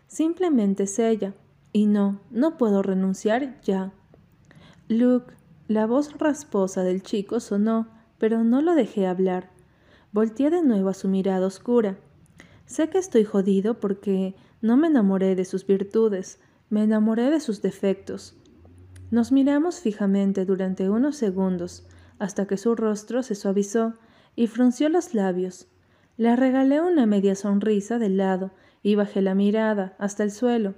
Simplemente 0.06 0.84
es 0.84 0.98
ella, 0.98 1.34
y 1.72 1.86
no, 1.86 2.20
no 2.30 2.56
puedo 2.56 2.82
renunciar 2.82 3.60
ya. 3.62 3.92
Luke, 4.88 5.34
la 5.68 5.86
voz 5.86 6.16
rasposa 6.18 6.82
del 6.82 7.02
chico 7.02 7.40
sonó, 7.40 7.88
pero 8.18 8.44
no 8.44 8.62
lo 8.62 8.74
dejé 8.74 9.06
hablar. 9.06 9.50
Volteé 10.12 10.48
de 10.50 10.62
nuevo 10.62 10.88
a 10.88 10.94
su 10.94 11.08
mirada 11.08 11.46
oscura. 11.46 11.98
Sé 12.66 12.88
que 12.88 12.98
estoy 12.98 13.24
jodido 13.24 13.80
porque 13.80 14.34
no 14.62 14.76
me 14.76 14.86
enamoré 14.86 15.34
de 15.34 15.44
sus 15.44 15.66
virtudes, 15.66 16.38
me 16.70 16.82
enamoré 16.82 17.30
de 17.30 17.40
sus 17.40 17.62
defectos. 17.62 18.36
Nos 19.10 19.30
miramos 19.32 19.80
fijamente 19.80 20.44
durante 20.44 20.88
unos 20.88 21.16
segundos, 21.16 21.86
hasta 22.18 22.46
que 22.46 22.56
su 22.56 22.74
rostro 22.74 23.22
se 23.22 23.34
suavizó 23.34 23.94
y 24.34 24.46
frunció 24.46 24.88
los 24.88 25.14
labios. 25.14 25.68
Le 26.16 26.34
regalé 26.34 26.80
una 26.80 27.06
media 27.06 27.34
sonrisa 27.34 27.98
de 27.98 28.08
lado 28.08 28.50
y 28.82 28.94
bajé 28.94 29.20
la 29.20 29.34
mirada 29.34 29.94
hasta 29.98 30.22
el 30.22 30.30
suelo. 30.30 30.74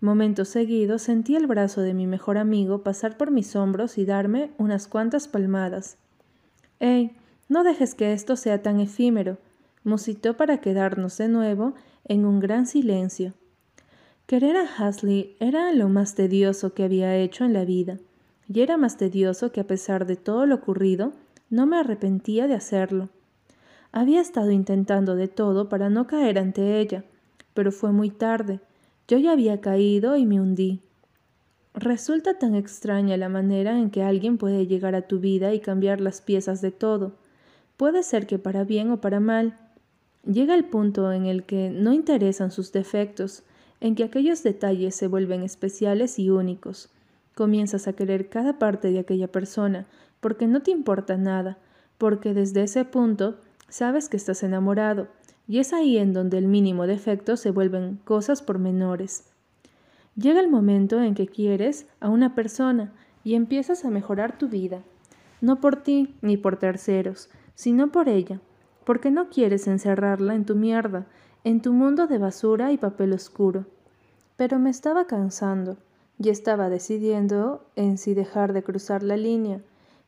Momento 0.00 0.44
seguido 0.44 0.98
sentí 0.98 1.36
el 1.36 1.46
brazo 1.46 1.80
de 1.80 1.94
mi 1.94 2.06
mejor 2.06 2.38
amigo 2.38 2.82
pasar 2.82 3.16
por 3.16 3.30
mis 3.30 3.56
hombros 3.56 3.98
y 3.98 4.04
darme 4.04 4.52
unas 4.58 4.88
cuantas 4.88 5.28
palmadas. 5.28 5.98
¡Ey! 6.80 7.16
No 7.48 7.62
dejes 7.62 7.94
que 7.94 8.12
esto 8.12 8.36
sea 8.36 8.62
tan 8.62 8.80
efímero, 8.80 9.38
musitó 9.82 10.36
para 10.36 10.58
quedarnos 10.58 11.18
de 11.18 11.28
nuevo 11.28 11.74
en 12.04 12.24
un 12.24 12.40
gran 12.40 12.66
silencio. 12.66 13.34
Querer 14.26 14.56
a 14.56 14.66
Hasley 14.78 15.36
era 15.40 15.72
lo 15.72 15.90
más 15.90 16.14
tedioso 16.14 16.72
que 16.72 16.84
había 16.84 17.16
hecho 17.16 17.44
en 17.44 17.52
la 17.52 17.64
vida. 17.64 17.98
y 18.46 18.60
era 18.60 18.76
más 18.76 18.98
tedioso 18.98 19.52
que 19.52 19.60
a 19.60 19.66
pesar 19.66 20.04
de 20.06 20.16
todo 20.16 20.44
lo 20.44 20.56
ocurrido, 20.56 21.12
no 21.48 21.64
me 21.66 21.78
arrepentía 21.78 22.46
de 22.46 22.54
hacerlo. 22.54 23.08
Había 23.96 24.20
estado 24.20 24.50
intentando 24.50 25.14
de 25.14 25.28
todo 25.28 25.68
para 25.68 25.88
no 25.88 26.08
caer 26.08 26.40
ante 26.40 26.80
ella, 26.80 27.04
pero 27.54 27.70
fue 27.70 27.92
muy 27.92 28.10
tarde. 28.10 28.58
Yo 29.06 29.18
ya 29.18 29.30
había 29.30 29.60
caído 29.60 30.16
y 30.16 30.26
me 30.26 30.40
hundí. 30.40 30.82
Resulta 31.74 32.36
tan 32.36 32.56
extraña 32.56 33.16
la 33.16 33.28
manera 33.28 33.78
en 33.78 33.90
que 33.90 34.02
alguien 34.02 34.36
puede 34.36 34.66
llegar 34.66 34.96
a 34.96 35.02
tu 35.02 35.20
vida 35.20 35.54
y 35.54 35.60
cambiar 35.60 36.00
las 36.00 36.20
piezas 36.20 36.60
de 36.60 36.72
todo. 36.72 37.12
Puede 37.76 38.02
ser 38.02 38.26
que 38.26 38.40
para 38.40 38.64
bien 38.64 38.90
o 38.90 39.00
para 39.00 39.20
mal. 39.20 39.56
Llega 40.24 40.56
el 40.56 40.64
punto 40.64 41.12
en 41.12 41.26
el 41.26 41.44
que 41.44 41.70
no 41.70 41.92
interesan 41.92 42.50
sus 42.50 42.72
defectos, 42.72 43.44
en 43.78 43.94
que 43.94 44.02
aquellos 44.02 44.42
detalles 44.42 44.96
se 44.96 45.06
vuelven 45.06 45.44
especiales 45.44 46.18
y 46.18 46.30
únicos. 46.30 46.90
Comienzas 47.36 47.86
a 47.86 47.92
querer 47.92 48.28
cada 48.28 48.58
parte 48.58 48.90
de 48.90 48.98
aquella 48.98 49.28
persona, 49.28 49.86
porque 50.18 50.48
no 50.48 50.62
te 50.62 50.72
importa 50.72 51.16
nada, 51.16 51.58
porque 51.96 52.34
desde 52.34 52.64
ese 52.64 52.84
punto 52.84 53.36
sabes 53.74 54.08
que 54.08 54.16
estás 54.16 54.44
enamorado, 54.44 55.08
y 55.48 55.58
es 55.58 55.72
ahí 55.72 55.98
en 55.98 56.12
donde 56.12 56.38
el 56.38 56.46
mínimo 56.46 56.86
defecto 56.86 57.36
se 57.36 57.50
vuelven 57.50 57.98
cosas 58.04 58.40
por 58.40 58.60
menores. 58.60 59.24
Llega 60.14 60.38
el 60.38 60.48
momento 60.48 61.02
en 61.02 61.16
que 61.16 61.26
quieres 61.26 61.88
a 61.98 62.08
una 62.08 62.36
persona 62.36 62.92
y 63.24 63.34
empiezas 63.34 63.84
a 63.84 63.90
mejorar 63.90 64.38
tu 64.38 64.48
vida, 64.48 64.82
no 65.40 65.60
por 65.60 65.82
ti 65.82 66.14
ni 66.22 66.36
por 66.36 66.56
terceros, 66.56 67.30
sino 67.56 67.90
por 67.90 68.08
ella, 68.08 68.40
porque 68.84 69.10
no 69.10 69.28
quieres 69.28 69.66
encerrarla 69.66 70.36
en 70.36 70.44
tu 70.44 70.54
mierda, 70.54 71.08
en 71.42 71.60
tu 71.60 71.72
mundo 71.72 72.06
de 72.06 72.18
basura 72.18 72.70
y 72.70 72.78
papel 72.78 73.12
oscuro. 73.12 73.66
Pero 74.36 74.60
me 74.60 74.70
estaba 74.70 75.08
cansando 75.08 75.78
y 76.16 76.28
estaba 76.28 76.68
decidiendo 76.68 77.66
en 77.74 77.98
si 77.98 78.14
dejar 78.14 78.52
de 78.52 78.62
cruzar 78.62 79.02
la 79.02 79.16
línea, 79.16 79.62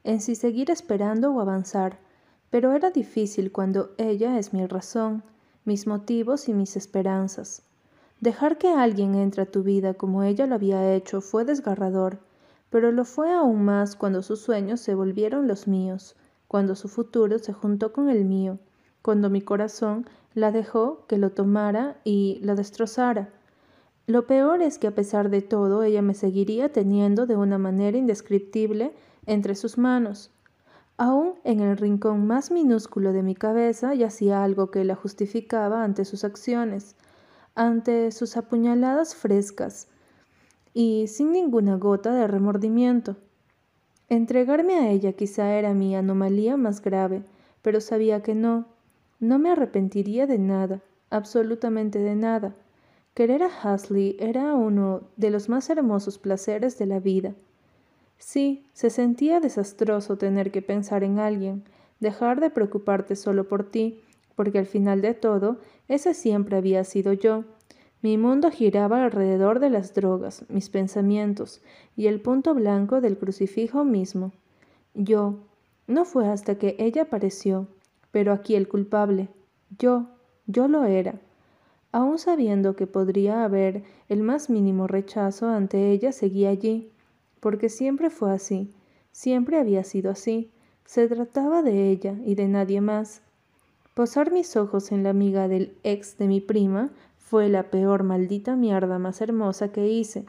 en 0.04 0.20
si 0.20 0.36
seguir 0.36 0.70
esperando 0.70 1.34
o 1.34 1.40
avanzar, 1.40 2.05
pero 2.50 2.72
era 2.72 2.90
difícil 2.90 3.52
cuando 3.52 3.90
ella 3.98 4.38
es 4.38 4.52
mi 4.52 4.66
razón, 4.66 5.22
mis 5.64 5.86
motivos 5.86 6.48
y 6.48 6.54
mis 6.54 6.76
esperanzas. 6.76 7.62
Dejar 8.20 8.56
que 8.56 8.68
alguien 8.68 9.14
entre 9.14 9.42
a 9.42 9.50
tu 9.50 9.62
vida 9.62 9.94
como 9.94 10.22
ella 10.22 10.46
lo 10.46 10.54
había 10.54 10.94
hecho 10.94 11.20
fue 11.20 11.44
desgarrador, 11.44 12.18
pero 12.70 12.92
lo 12.92 13.04
fue 13.04 13.32
aún 13.32 13.64
más 13.64 13.96
cuando 13.96 14.22
sus 14.22 14.40
sueños 14.40 14.80
se 14.80 14.94
volvieron 14.94 15.46
los 15.46 15.68
míos, 15.68 16.16
cuando 16.48 16.74
su 16.74 16.88
futuro 16.88 17.38
se 17.38 17.52
juntó 17.52 17.92
con 17.92 18.08
el 18.08 18.24
mío, 18.24 18.58
cuando 19.02 19.30
mi 19.30 19.42
corazón 19.42 20.06
la 20.34 20.52
dejó 20.52 21.06
que 21.06 21.18
lo 21.18 21.30
tomara 21.30 22.00
y 22.04 22.38
la 22.42 22.54
destrozara. 22.54 23.30
Lo 24.06 24.26
peor 24.26 24.62
es 24.62 24.78
que 24.78 24.86
a 24.86 24.94
pesar 24.94 25.30
de 25.30 25.42
todo 25.42 25.82
ella 25.82 26.02
me 26.02 26.14
seguiría 26.14 26.72
teniendo 26.72 27.26
de 27.26 27.36
una 27.36 27.58
manera 27.58 27.98
indescriptible 27.98 28.94
entre 29.26 29.54
sus 29.56 29.78
manos. 29.78 30.30
Aún 30.98 31.34
en 31.44 31.60
el 31.60 31.76
rincón 31.76 32.26
más 32.26 32.50
minúsculo 32.50 33.12
de 33.12 33.22
mi 33.22 33.34
cabeza 33.34 33.94
yacía 33.94 34.42
algo 34.42 34.70
que 34.70 34.84
la 34.84 34.94
justificaba 34.94 35.84
ante 35.84 36.04
sus 36.06 36.24
acciones, 36.24 36.96
ante 37.54 38.12
sus 38.12 38.36
apuñaladas 38.36 39.14
frescas, 39.14 39.88
y 40.72 41.06
sin 41.08 41.32
ninguna 41.32 41.76
gota 41.76 42.14
de 42.14 42.26
remordimiento. 42.26 43.16
Entregarme 44.08 44.76
a 44.76 44.90
ella 44.90 45.12
quizá 45.12 45.54
era 45.54 45.74
mi 45.74 45.96
anomalía 45.96 46.56
más 46.56 46.80
grave, 46.80 47.24
pero 47.60 47.80
sabía 47.80 48.22
que 48.22 48.34
no, 48.34 48.66
no 49.20 49.38
me 49.38 49.50
arrepentiría 49.50 50.26
de 50.26 50.38
nada, 50.38 50.80
absolutamente 51.10 51.98
de 51.98 52.14
nada. 52.14 52.54
Querer 53.14 53.42
a 53.42 53.46
Hasley 53.48 54.16
era 54.20 54.54
uno 54.54 55.02
de 55.16 55.30
los 55.30 55.48
más 55.48 55.68
hermosos 55.70 56.18
placeres 56.18 56.78
de 56.78 56.86
la 56.86 57.00
vida. 57.00 57.34
Sí, 58.18 58.66
se 58.72 58.90
sentía 58.90 59.40
desastroso 59.40 60.18
tener 60.18 60.50
que 60.50 60.62
pensar 60.62 61.04
en 61.04 61.18
alguien, 61.18 61.64
dejar 62.00 62.40
de 62.40 62.50
preocuparte 62.50 63.16
solo 63.16 63.48
por 63.48 63.64
ti, 63.70 64.00
porque 64.34 64.58
al 64.58 64.66
final 64.66 65.00
de 65.00 65.14
todo, 65.14 65.58
ese 65.88 66.14
siempre 66.14 66.56
había 66.56 66.84
sido 66.84 67.12
yo, 67.12 67.44
mi 68.02 68.18
mundo 68.18 68.50
giraba 68.50 69.04
alrededor 69.04 69.58
de 69.58 69.70
las 69.70 69.94
drogas, 69.94 70.44
mis 70.48 70.68
pensamientos 70.68 71.60
y 71.96 72.06
el 72.06 72.20
punto 72.20 72.54
blanco 72.54 73.00
del 73.00 73.18
crucifijo 73.18 73.84
mismo. 73.84 74.32
Yo. 74.94 75.40
No 75.88 76.04
fue 76.04 76.28
hasta 76.28 76.56
que 76.56 76.76
ella 76.78 77.02
apareció, 77.02 77.68
pero 78.10 78.32
aquí 78.32 78.54
el 78.54 78.68
culpable. 78.68 79.28
Yo. 79.78 80.06
Yo 80.46 80.68
lo 80.68 80.84
era. 80.84 81.20
Aun 81.90 82.18
sabiendo 82.18 82.76
que 82.76 82.86
podría 82.86 83.44
haber 83.44 83.82
el 84.08 84.22
más 84.22 84.50
mínimo 84.50 84.86
rechazo 84.86 85.48
ante 85.48 85.90
ella, 85.90 86.12
seguía 86.12 86.50
allí, 86.50 86.92
porque 87.40 87.68
siempre 87.68 88.10
fue 88.10 88.32
así, 88.32 88.72
siempre 89.12 89.58
había 89.58 89.84
sido 89.84 90.10
así. 90.10 90.50
Se 90.84 91.08
trataba 91.08 91.62
de 91.62 91.90
ella 91.90 92.14
y 92.24 92.36
de 92.36 92.46
nadie 92.48 92.80
más. 92.80 93.22
Posar 93.94 94.30
mis 94.30 94.56
ojos 94.56 94.92
en 94.92 95.02
la 95.02 95.10
amiga 95.10 95.48
del 95.48 95.76
ex 95.82 96.18
de 96.18 96.28
mi 96.28 96.40
prima 96.40 96.90
fue 97.18 97.48
la 97.48 97.70
peor 97.70 98.04
maldita 98.04 98.54
mierda 98.54 98.98
más 98.98 99.20
hermosa 99.20 99.72
que 99.72 99.88
hice. 99.88 100.26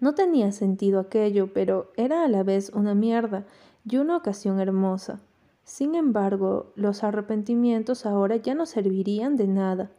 No 0.00 0.14
tenía 0.14 0.50
sentido 0.50 0.98
aquello, 0.98 1.52
pero 1.52 1.92
era 1.96 2.24
a 2.24 2.28
la 2.28 2.42
vez 2.42 2.70
una 2.70 2.94
mierda 2.94 3.44
y 3.88 3.98
una 3.98 4.16
ocasión 4.16 4.58
hermosa. 4.58 5.20
Sin 5.64 5.94
embargo, 5.94 6.72
los 6.74 7.04
arrepentimientos 7.04 8.06
ahora 8.06 8.36
ya 8.36 8.54
no 8.54 8.66
servirían 8.66 9.36
de 9.36 9.46
nada. 9.46 9.90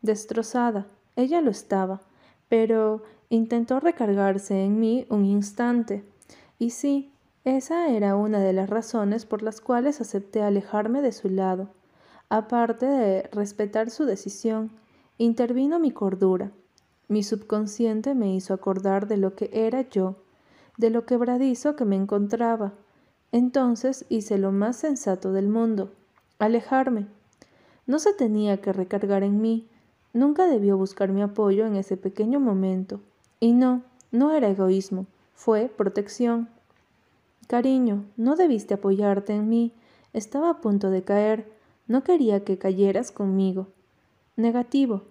Destrozada, 0.00 0.86
ella 1.16 1.42
lo 1.42 1.50
estaba, 1.50 2.00
pero 2.48 3.02
intentó 3.32 3.80
recargarse 3.80 4.62
en 4.62 4.78
mí 4.78 5.06
un 5.08 5.24
instante. 5.24 6.04
Y 6.58 6.68
sí, 6.68 7.10
esa 7.44 7.88
era 7.88 8.14
una 8.14 8.40
de 8.40 8.52
las 8.52 8.68
razones 8.68 9.24
por 9.24 9.42
las 9.42 9.62
cuales 9.62 10.02
acepté 10.02 10.42
alejarme 10.42 11.00
de 11.00 11.12
su 11.12 11.30
lado. 11.30 11.70
Aparte 12.28 12.84
de 12.84 13.22
respetar 13.32 13.88
su 13.88 14.04
decisión, 14.04 14.70
intervino 15.16 15.78
mi 15.78 15.92
cordura. 15.92 16.52
Mi 17.08 17.22
subconsciente 17.22 18.14
me 18.14 18.34
hizo 18.34 18.52
acordar 18.52 19.08
de 19.08 19.16
lo 19.16 19.34
que 19.34 19.48
era 19.50 19.88
yo, 19.88 20.16
de 20.76 20.90
lo 20.90 21.06
quebradizo 21.06 21.74
que 21.74 21.86
me 21.86 21.96
encontraba. 21.96 22.74
Entonces 23.32 24.04
hice 24.10 24.36
lo 24.36 24.52
más 24.52 24.76
sensato 24.76 25.32
del 25.32 25.48
mundo, 25.48 25.90
alejarme. 26.38 27.06
No 27.86 27.98
se 27.98 28.12
tenía 28.12 28.60
que 28.60 28.74
recargar 28.74 29.22
en 29.22 29.40
mí, 29.40 29.70
nunca 30.12 30.46
debió 30.46 30.76
buscar 30.76 31.08
mi 31.12 31.22
apoyo 31.22 31.64
en 31.64 31.76
ese 31.76 31.96
pequeño 31.96 32.38
momento. 32.38 33.00
Y 33.42 33.54
no, 33.54 33.82
no 34.12 34.30
era 34.30 34.48
egoísmo, 34.48 35.06
fue 35.34 35.66
protección. 35.66 36.48
Cariño, 37.48 38.04
no 38.16 38.36
debiste 38.36 38.74
apoyarte 38.74 39.32
en 39.32 39.48
mí, 39.48 39.72
estaba 40.12 40.48
a 40.48 40.60
punto 40.60 40.90
de 40.90 41.02
caer, 41.02 41.50
no 41.88 42.04
quería 42.04 42.44
que 42.44 42.56
cayeras 42.56 43.10
conmigo. 43.10 43.66
Negativo. 44.36 45.02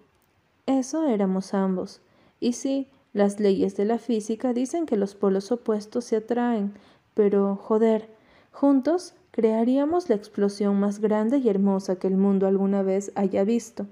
Eso 0.64 1.06
éramos 1.06 1.52
ambos. 1.52 2.00
Y 2.40 2.54
sí, 2.54 2.88
las 3.12 3.38
leyes 3.38 3.76
de 3.76 3.84
la 3.84 3.98
física 3.98 4.54
dicen 4.54 4.86
que 4.86 4.96
los 4.96 5.14
polos 5.14 5.52
opuestos 5.52 6.06
se 6.06 6.16
atraen, 6.16 6.72
pero, 7.12 7.56
joder, 7.56 8.08
juntos 8.50 9.12
crearíamos 9.30 10.08
la 10.08 10.14
explosión 10.14 10.80
más 10.80 11.00
grande 11.00 11.36
y 11.36 11.50
hermosa 11.50 11.96
que 11.96 12.06
el 12.06 12.16
mundo 12.16 12.46
alguna 12.46 12.82
vez 12.82 13.12
haya 13.14 13.44
visto. 13.44 13.84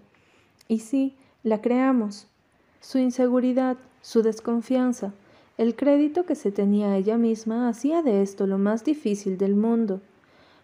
Y 0.67 0.79
sí, 0.79 1.19
la 1.43 1.61
creamos. 1.61 2.30
Su 2.81 2.99
inseguridad, 2.99 3.77
su 4.03 4.23
desconfianza, 4.23 5.13
el 5.59 5.77
crédito 5.77 6.25
que 6.25 6.35
se 6.35 6.51
tenía 6.51 6.93
a 6.93 6.97
ella 6.97 7.19
misma 7.19 7.69
hacía 7.69 8.03
de 8.03 8.23
esto 8.23 8.47
lo 8.47 8.57
más 8.57 8.83
difícil 8.83 9.37
del 9.37 9.55
mundo. 9.55 10.01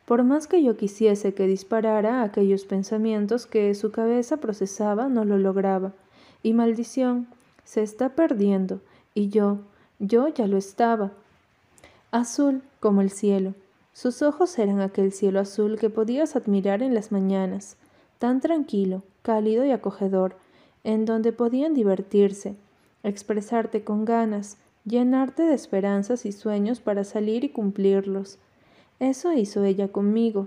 Por 0.07 0.25
más 0.25 0.47
que 0.47 0.63
yo 0.63 0.77
quisiese 0.77 1.35
que 1.35 1.47
disparara 1.47 2.23
aquellos 2.23 2.65
pensamientos 2.65 3.45
que 3.45 3.75
su 3.75 3.91
cabeza 3.91 4.39
procesaba, 4.39 5.09
no 5.09 5.27
lo 5.27 5.37
lograba. 5.37 5.93
Y 6.43 6.55
maldición, 6.55 7.27
se 7.65 7.83
está 7.83 8.11
perdiendo. 8.11 8.81
Y 9.13 9.29
yo, 9.29 9.59
yo 9.99 10.29
ya 10.29 10.47
lo 10.47 10.57
estaba. 10.57 11.13
Azul 12.11 12.63
como 12.81 13.03
el 13.03 13.11
cielo. 13.11 13.53
Sus 13.93 14.23
ojos 14.23 14.59
eran 14.59 14.81
aquel 14.81 15.13
cielo 15.13 15.41
azul 15.41 15.79
que 15.79 15.91
podías 15.91 16.37
admirar 16.37 16.83
en 16.83 16.95
las 16.95 17.13
mañanas, 17.13 17.77
tan 18.19 18.41
tranquilo, 18.41 19.03
cálido 19.23 19.65
y 19.67 19.73
acogedor, 19.73 20.37
en 20.87 21.05
donde 21.05 21.33
podían 21.33 21.75
divertirse, 21.75 22.55
expresarte 23.03 23.83
con 23.83 24.05
ganas, 24.05 24.57
llenarte 24.85 25.42
de 25.42 25.53
esperanzas 25.53 26.25
y 26.25 26.31
sueños 26.31 26.79
para 26.79 27.03
salir 27.03 27.42
y 27.42 27.49
cumplirlos. 27.49 28.38
Eso 29.01 29.33
hizo 29.33 29.64
ella 29.64 29.88
conmigo. 29.88 30.46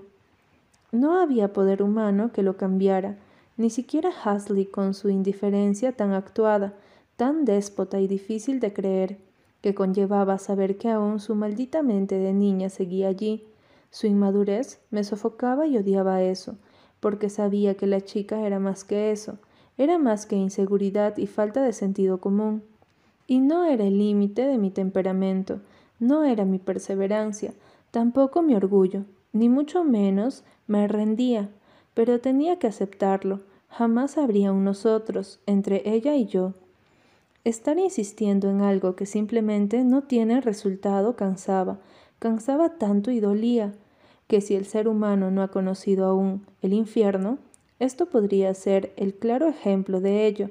No 0.94 1.20
había 1.20 1.52
poder 1.52 1.84
humano 1.84 2.32
que 2.32 2.42
lo 2.42 2.56
cambiara, 2.56 3.18
ni 3.58 3.70
siquiera 3.70 4.12
Hasley 4.24 4.66
con 4.66 4.94
su 4.94 5.10
indiferencia 5.10 5.92
tan 5.92 6.14
actuada, 6.14 6.74
tan 7.18 7.44
déspota 7.44 8.00
y 8.00 8.08
difícil 8.08 8.62
de 8.62 8.72
creer, 8.72 9.18
que 9.60 9.76
conllevaba 9.76 10.38
saber 10.38 10.78
que 10.78 10.88
aún 10.90 11.20
su 11.20 11.36
maldita 11.36 11.84
mente 11.84 12.16
de 12.18 12.32
niña 12.32 12.70
seguía 12.70 13.10
allí. 13.10 13.44
Su 13.92 14.08
inmadurez 14.08 14.80
me 14.90 15.04
sofocaba 15.04 15.68
y 15.68 15.76
odiaba 15.76 16.22
eso, 16.22 16.56
porque 17.02 17.30
sabía 17.30 17.76
que 17.76 17.88
la 17.88 18.00
chica 18.00 18.48
era 18.48 18.60
más 18.60 18.86
que 18.86 19.12
eso, 19.12 19.38
era 19.80 19.98
más 19.98 20.26
que 20.26 20.36
inseguridad 20.36 21.18
y 21.18 21.26
falta 21.26 21.64
de 21.64 21.72
sentido 21.72 22.20
común. 22.20 22.64
Y 23.28 23.40
no 23.40 23.64
era 23.64 23.86
el 23.86 23.98
límite 23.98 24.46
de 24.46 24.58
mi 24.58 24.72
temperamento, 24.72 25.62
no 26.00 26.26
era 26.26 26.44
mi 26.44 26.60
perseverancia, 26.60 27.54
tampoco 27.90 28.42
mi 28.42 28.56
orgullo, 28.56 29.06
ni 29.32 29.48
mucho 29.48 29.86
menos 29.86 30.44
me 30.68 30.86
rendía, 30.90 31.50
pero 31.94 32.20
tenía 32.20 32.60
que 32.60 32.68
aceptarlo, 32.68 33.40
jamás 33.70 34.18
habría 34.18 34.52
un 34.52 34.66
nosotros 34.66 35.40
entre 35.46 35.90
ella 35.90 36.14
y 36.16 36.26
yo. 36.26 36.56
Estar 37.46 37.80
insistiendo 37.80 38.50
en 38.50 38.62
algo 38.62 38.98
que 38.98 39.06
simplemente 39.06 39.86
no 39.86 40.04
tiene 40.04 40.42
resultado 40.42 41.16
cansaba, 41.16 41.80
cansaba 42.20 42.78
tanto 42.78 43.12
y 43.12 43.22
dolía, 43.22 43.72
que 44.28 44.42
si 44.42 44.56
el 44.56 44.66
ser 44.66 44.90
humano 44.90 45.32
no 45.32 45.42
ha 45.42 45.48
conocido 45.48 46.06
aún 46.06 46.46
el 46.62 46.74
infierno, 46.74 47.38
esto 47.80 48.08
podría 48.08 48.54
ser 48.54 48.94
el 48.98 49.14
claro 49.14 49.48
ejemplo 49.48 50.02
de 50.02 50.28
ello. 50.28 50.50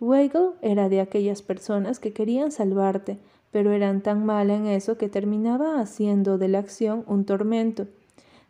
Weigel 0.00 0.50
era 0.60 0.88
de 0.88 1.00
aquellas 1.00 1.42
personas 1.42 2.00
que 2.00 2.12
querían 2.12 2.50
salvarte, 2.50 3.18
pero 3.50 3.72
eran 3.72 4.02
tan 4.02 4.26
mala 4.26 4.54
en 4.54 4.66
eso 4.66 4.98
que 4.98 5.08
terminaba 5.08 5.80
haciendo 5.80 6.38
de 6.38 6.48
la 6.48 6.58
acción 6.58 7.04
un 7.06 7.24
tormento. 7.24 7.86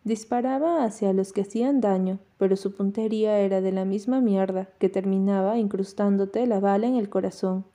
Disparaba 0.03 0.83
hacia 0.83 1.13
los 1.13 1.31
que 1.31 1.41
hacían 1.41 1.79
daño, 1.79 2.19
pero 2.37 2.55
su 2.55 2.75
puntería 2.75 3.39
era 3.39 3.61
de 3.61 3.71
la 3.71 3.85
misma 3.85 4.19
mierda 4.19 4.67
que 4.79 4.89
terminaba 4.89 5.57
incrustándote 5.57 6.45
la 6.47 6.59
bala 6.59 6.87
en 6.87 6.95
el 6.95 7.09
corazón. 7.09 7.65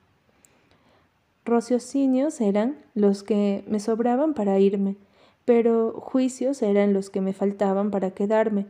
Rociocinios 1.44 2.40
eran 2.40 2.77
los 2.94 3.23
que 3.23 3.64
me 3.66 3.81
sobraban 3.81 4.35
para 4.35 4.59
irme, 4.59 4.96
pero 5.44 5.92
juicios 5.92 6.62
eran 6.62 6.92
los 6.92 7.11
que 7.11 7.20
me 7.20 7.33
faltaban 7.33 7.90
para 7.90 8.11
quedarme, 8.11 8.66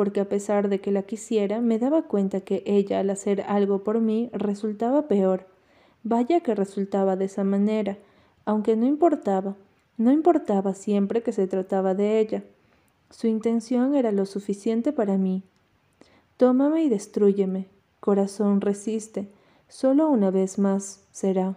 porque 0.00 0.20
a 0.20 0.30
pesar 0.30 0.70
de 0.70 0.80
que 0.80 0.92
la 0.92 1.02
quisiera, 1.02 1.60
me 1.60 1.78
daba 1.78 2.04
cuenta 2.04 2.40
que 2.40 2.62
ella 2.64 3.00
al 3.00 3.10
hacer 3.10 3.42
algo 3.42 3.84
por 3.84 4.00
mí 4.00 4.30
resultaba 4.32 5.08
peor. 5.08 5.46
Vaya 6.04 6.40
que 6.40 6.54
resultaba 6.54 7.16
de 7.16 7.26
esa 7.26 7.44
manera, 7.44 7.98
aunque 8.46 8.76
no 8.76 8.86
importaba, 8.86 9.56
no 9.98 10.10
importaba 10.10 10.72
siempre 10.72 11.22
que 11.22 11.32
se 11.32 11.46
trataba 11.46 11.92
de 11.92 12.18
ella. 12.18 12.44
Su 13.10 13.26
intención 13.26 13.94
era 13.94 14.10
lo 14.10 14.24
suficiente 14.24 14.94
para 14.94 15.18
mí. 15.18 15.42
Tómame 16.38 16.82
y 16.84 16.88
destrúyeme. 16.88 17.66
Corazón 18.00 18.62
resiste. 18.62 19.28
Solo 19.68 20.08
una 20.08 20.30
vez 20.30 20.58
más 20.58 21.04
será. 21.12 21.56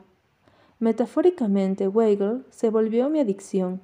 Metafóricamente, 0.79 1.87
Weigel 1.87 2.43
se 2.49 2.69
volvió 2.69 3.09
mi 3.09 3.21
adicción. 3.21 3.79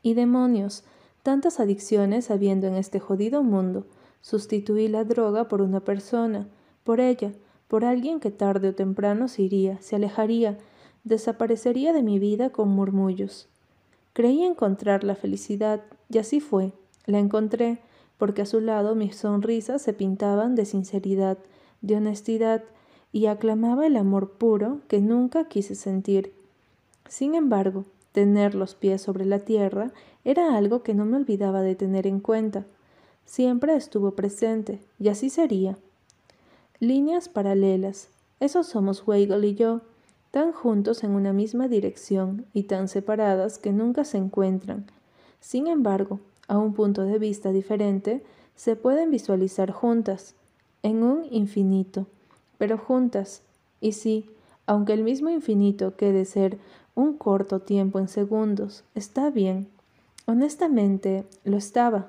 Y 0.00 0.14
demonios, 0.14 0.84
tantas 1.24 1.58
adicciones 1.58 2.30
habiendo 2.30 2.66
en 2.66 2.74
este 2.74 3.00
jodido 3.00 3.42
mundo, 3.42 3.86
sustituí 4.20 4.88
la 4.88 5.04
droga 5.04 5.48
por 5.48 5.62
una 5.62 5.80
persona, 5.80 6.46
por 6.84 7.00
ella, 7.00 7.32
por 7.66 7.86
alguien 7.86 8.20
que 8.20 8.30
tarde 8.30 8.68
o 8.68 8.74
temprano 8.74 9.26
se 9.26 9.40
iría, 9.40 9.80
se 9.80 9.96
alejaría, 9.96 10.58
desaparecería 11.02 11.94
de 11.94 12.02
mi 12.02 12.18
vida 12.18 12.50
con 12.50 12.68
murmullos. 12.68 13.48
Creí 14.12 14.44
encontrar 14.44 15.02
la 15.02 15.14
felicidad, 15.14 15.80
y 16.10 16.18
así 16.18 16.40
fue. 16.40 16.72
La 17.06 17.18
encontré, 17.18 17.78
porque 18.18 18.42
a 18.42 18.46
su 18.46 18.60
lado 18.60 18.94
mis 18.94 19.16
sonrisas 19.16 19.80
se 19.80 19.94
pintaban 19.94 20.54
de 20.54 20.66
sinceridad, 20.66 21.38
de 21.80 21.96
honestidad, 21.96 22.64
y 23.12 23.26
aclamaba 23.26 23.86
el 23.86 23.96
amor 23.96 24.32
puro 24.32 24.80
que 24.88 25.00
nunca 25.00 25.48
quise 25.48 25.74
sentir. 25.74 26.34
Sin 27.08 27.34
embargo, 27.34 27.86
tener 28.12 28.54
los 28.54 28.74
pies 28.74 29.00
sobre 29.00 29.24
la 29.24 29.38
tierra 29.38 29.90
era 30.24 30.56
algo 30.56 30.82
que 30.82 30.94
no 30.94 31.04
me 31.04 31.16
olvidaba 31.16 31.62
de 31.62 31.74
tener 31.74 32.06
en 32.06 32.20
cuenta. 32.20 32.64
Siempre 33.24 33.74
estuvo 33.76 34.12
presente, 34.12 34.80
y 34.98 35.08
así 35.08 35.30
sería. 35.30 35.76
Líneas 36.80 37.28
paralelas. 37.28 38.08
Eso 38.40 38.62
somos 38.62 39.06
Weigel 39.06 39.44
y 39.44 39.54
yo, 39.54 39.80
tan 40.30 40.52
juntos 40.52 41.04
en 41.04 41.12
una 41.12 41.32
misma 41.32 41.68
dirección 41.68 42.46
y 42.52 42.64
tan 42.64 42.88
separadas 42.88 43.58
que 43.58 43.72
nunca 43.72 44.04
se 44.04 44.18
encuentran. 44.18 44.86
Sin 45.40 45.66
embargo, 45.66 46.20
a 46.48 46.58
un 46.58 46.74
punto 46.74 47.02
de 47.02 47.18
vista 47.18 47.52
diferente, 47.52 48.22
se 48.56 48.76
pueden 48.76 49.10
visualizar 49.10 49.70
juntas, 49.70 50.34
en 50.82 51.02
un 51.02 51.24
infinito 51.30 52.06
pero 52.58 52.78
juntas. 52.78 53.42
Y 53.80 53.92
sí, 53.92 54.30
aunque 54.66 54.92
el 54.92 55.04
mismo 55.04 55.30
infinito 55.30 55.96
quede 55.96 56.24
ser 56.24 56.58
un 56.94 57.16
corto 57.16 57.60
tiempo 57.60 57.98
en 57.98 58.08
segundos, 58.08 58.84
está 58.94 59.30
bien. 59.30 59.68
Honestamente, 60.26 61.24
lo 61.44 61.58
estaba. 61.58 62.08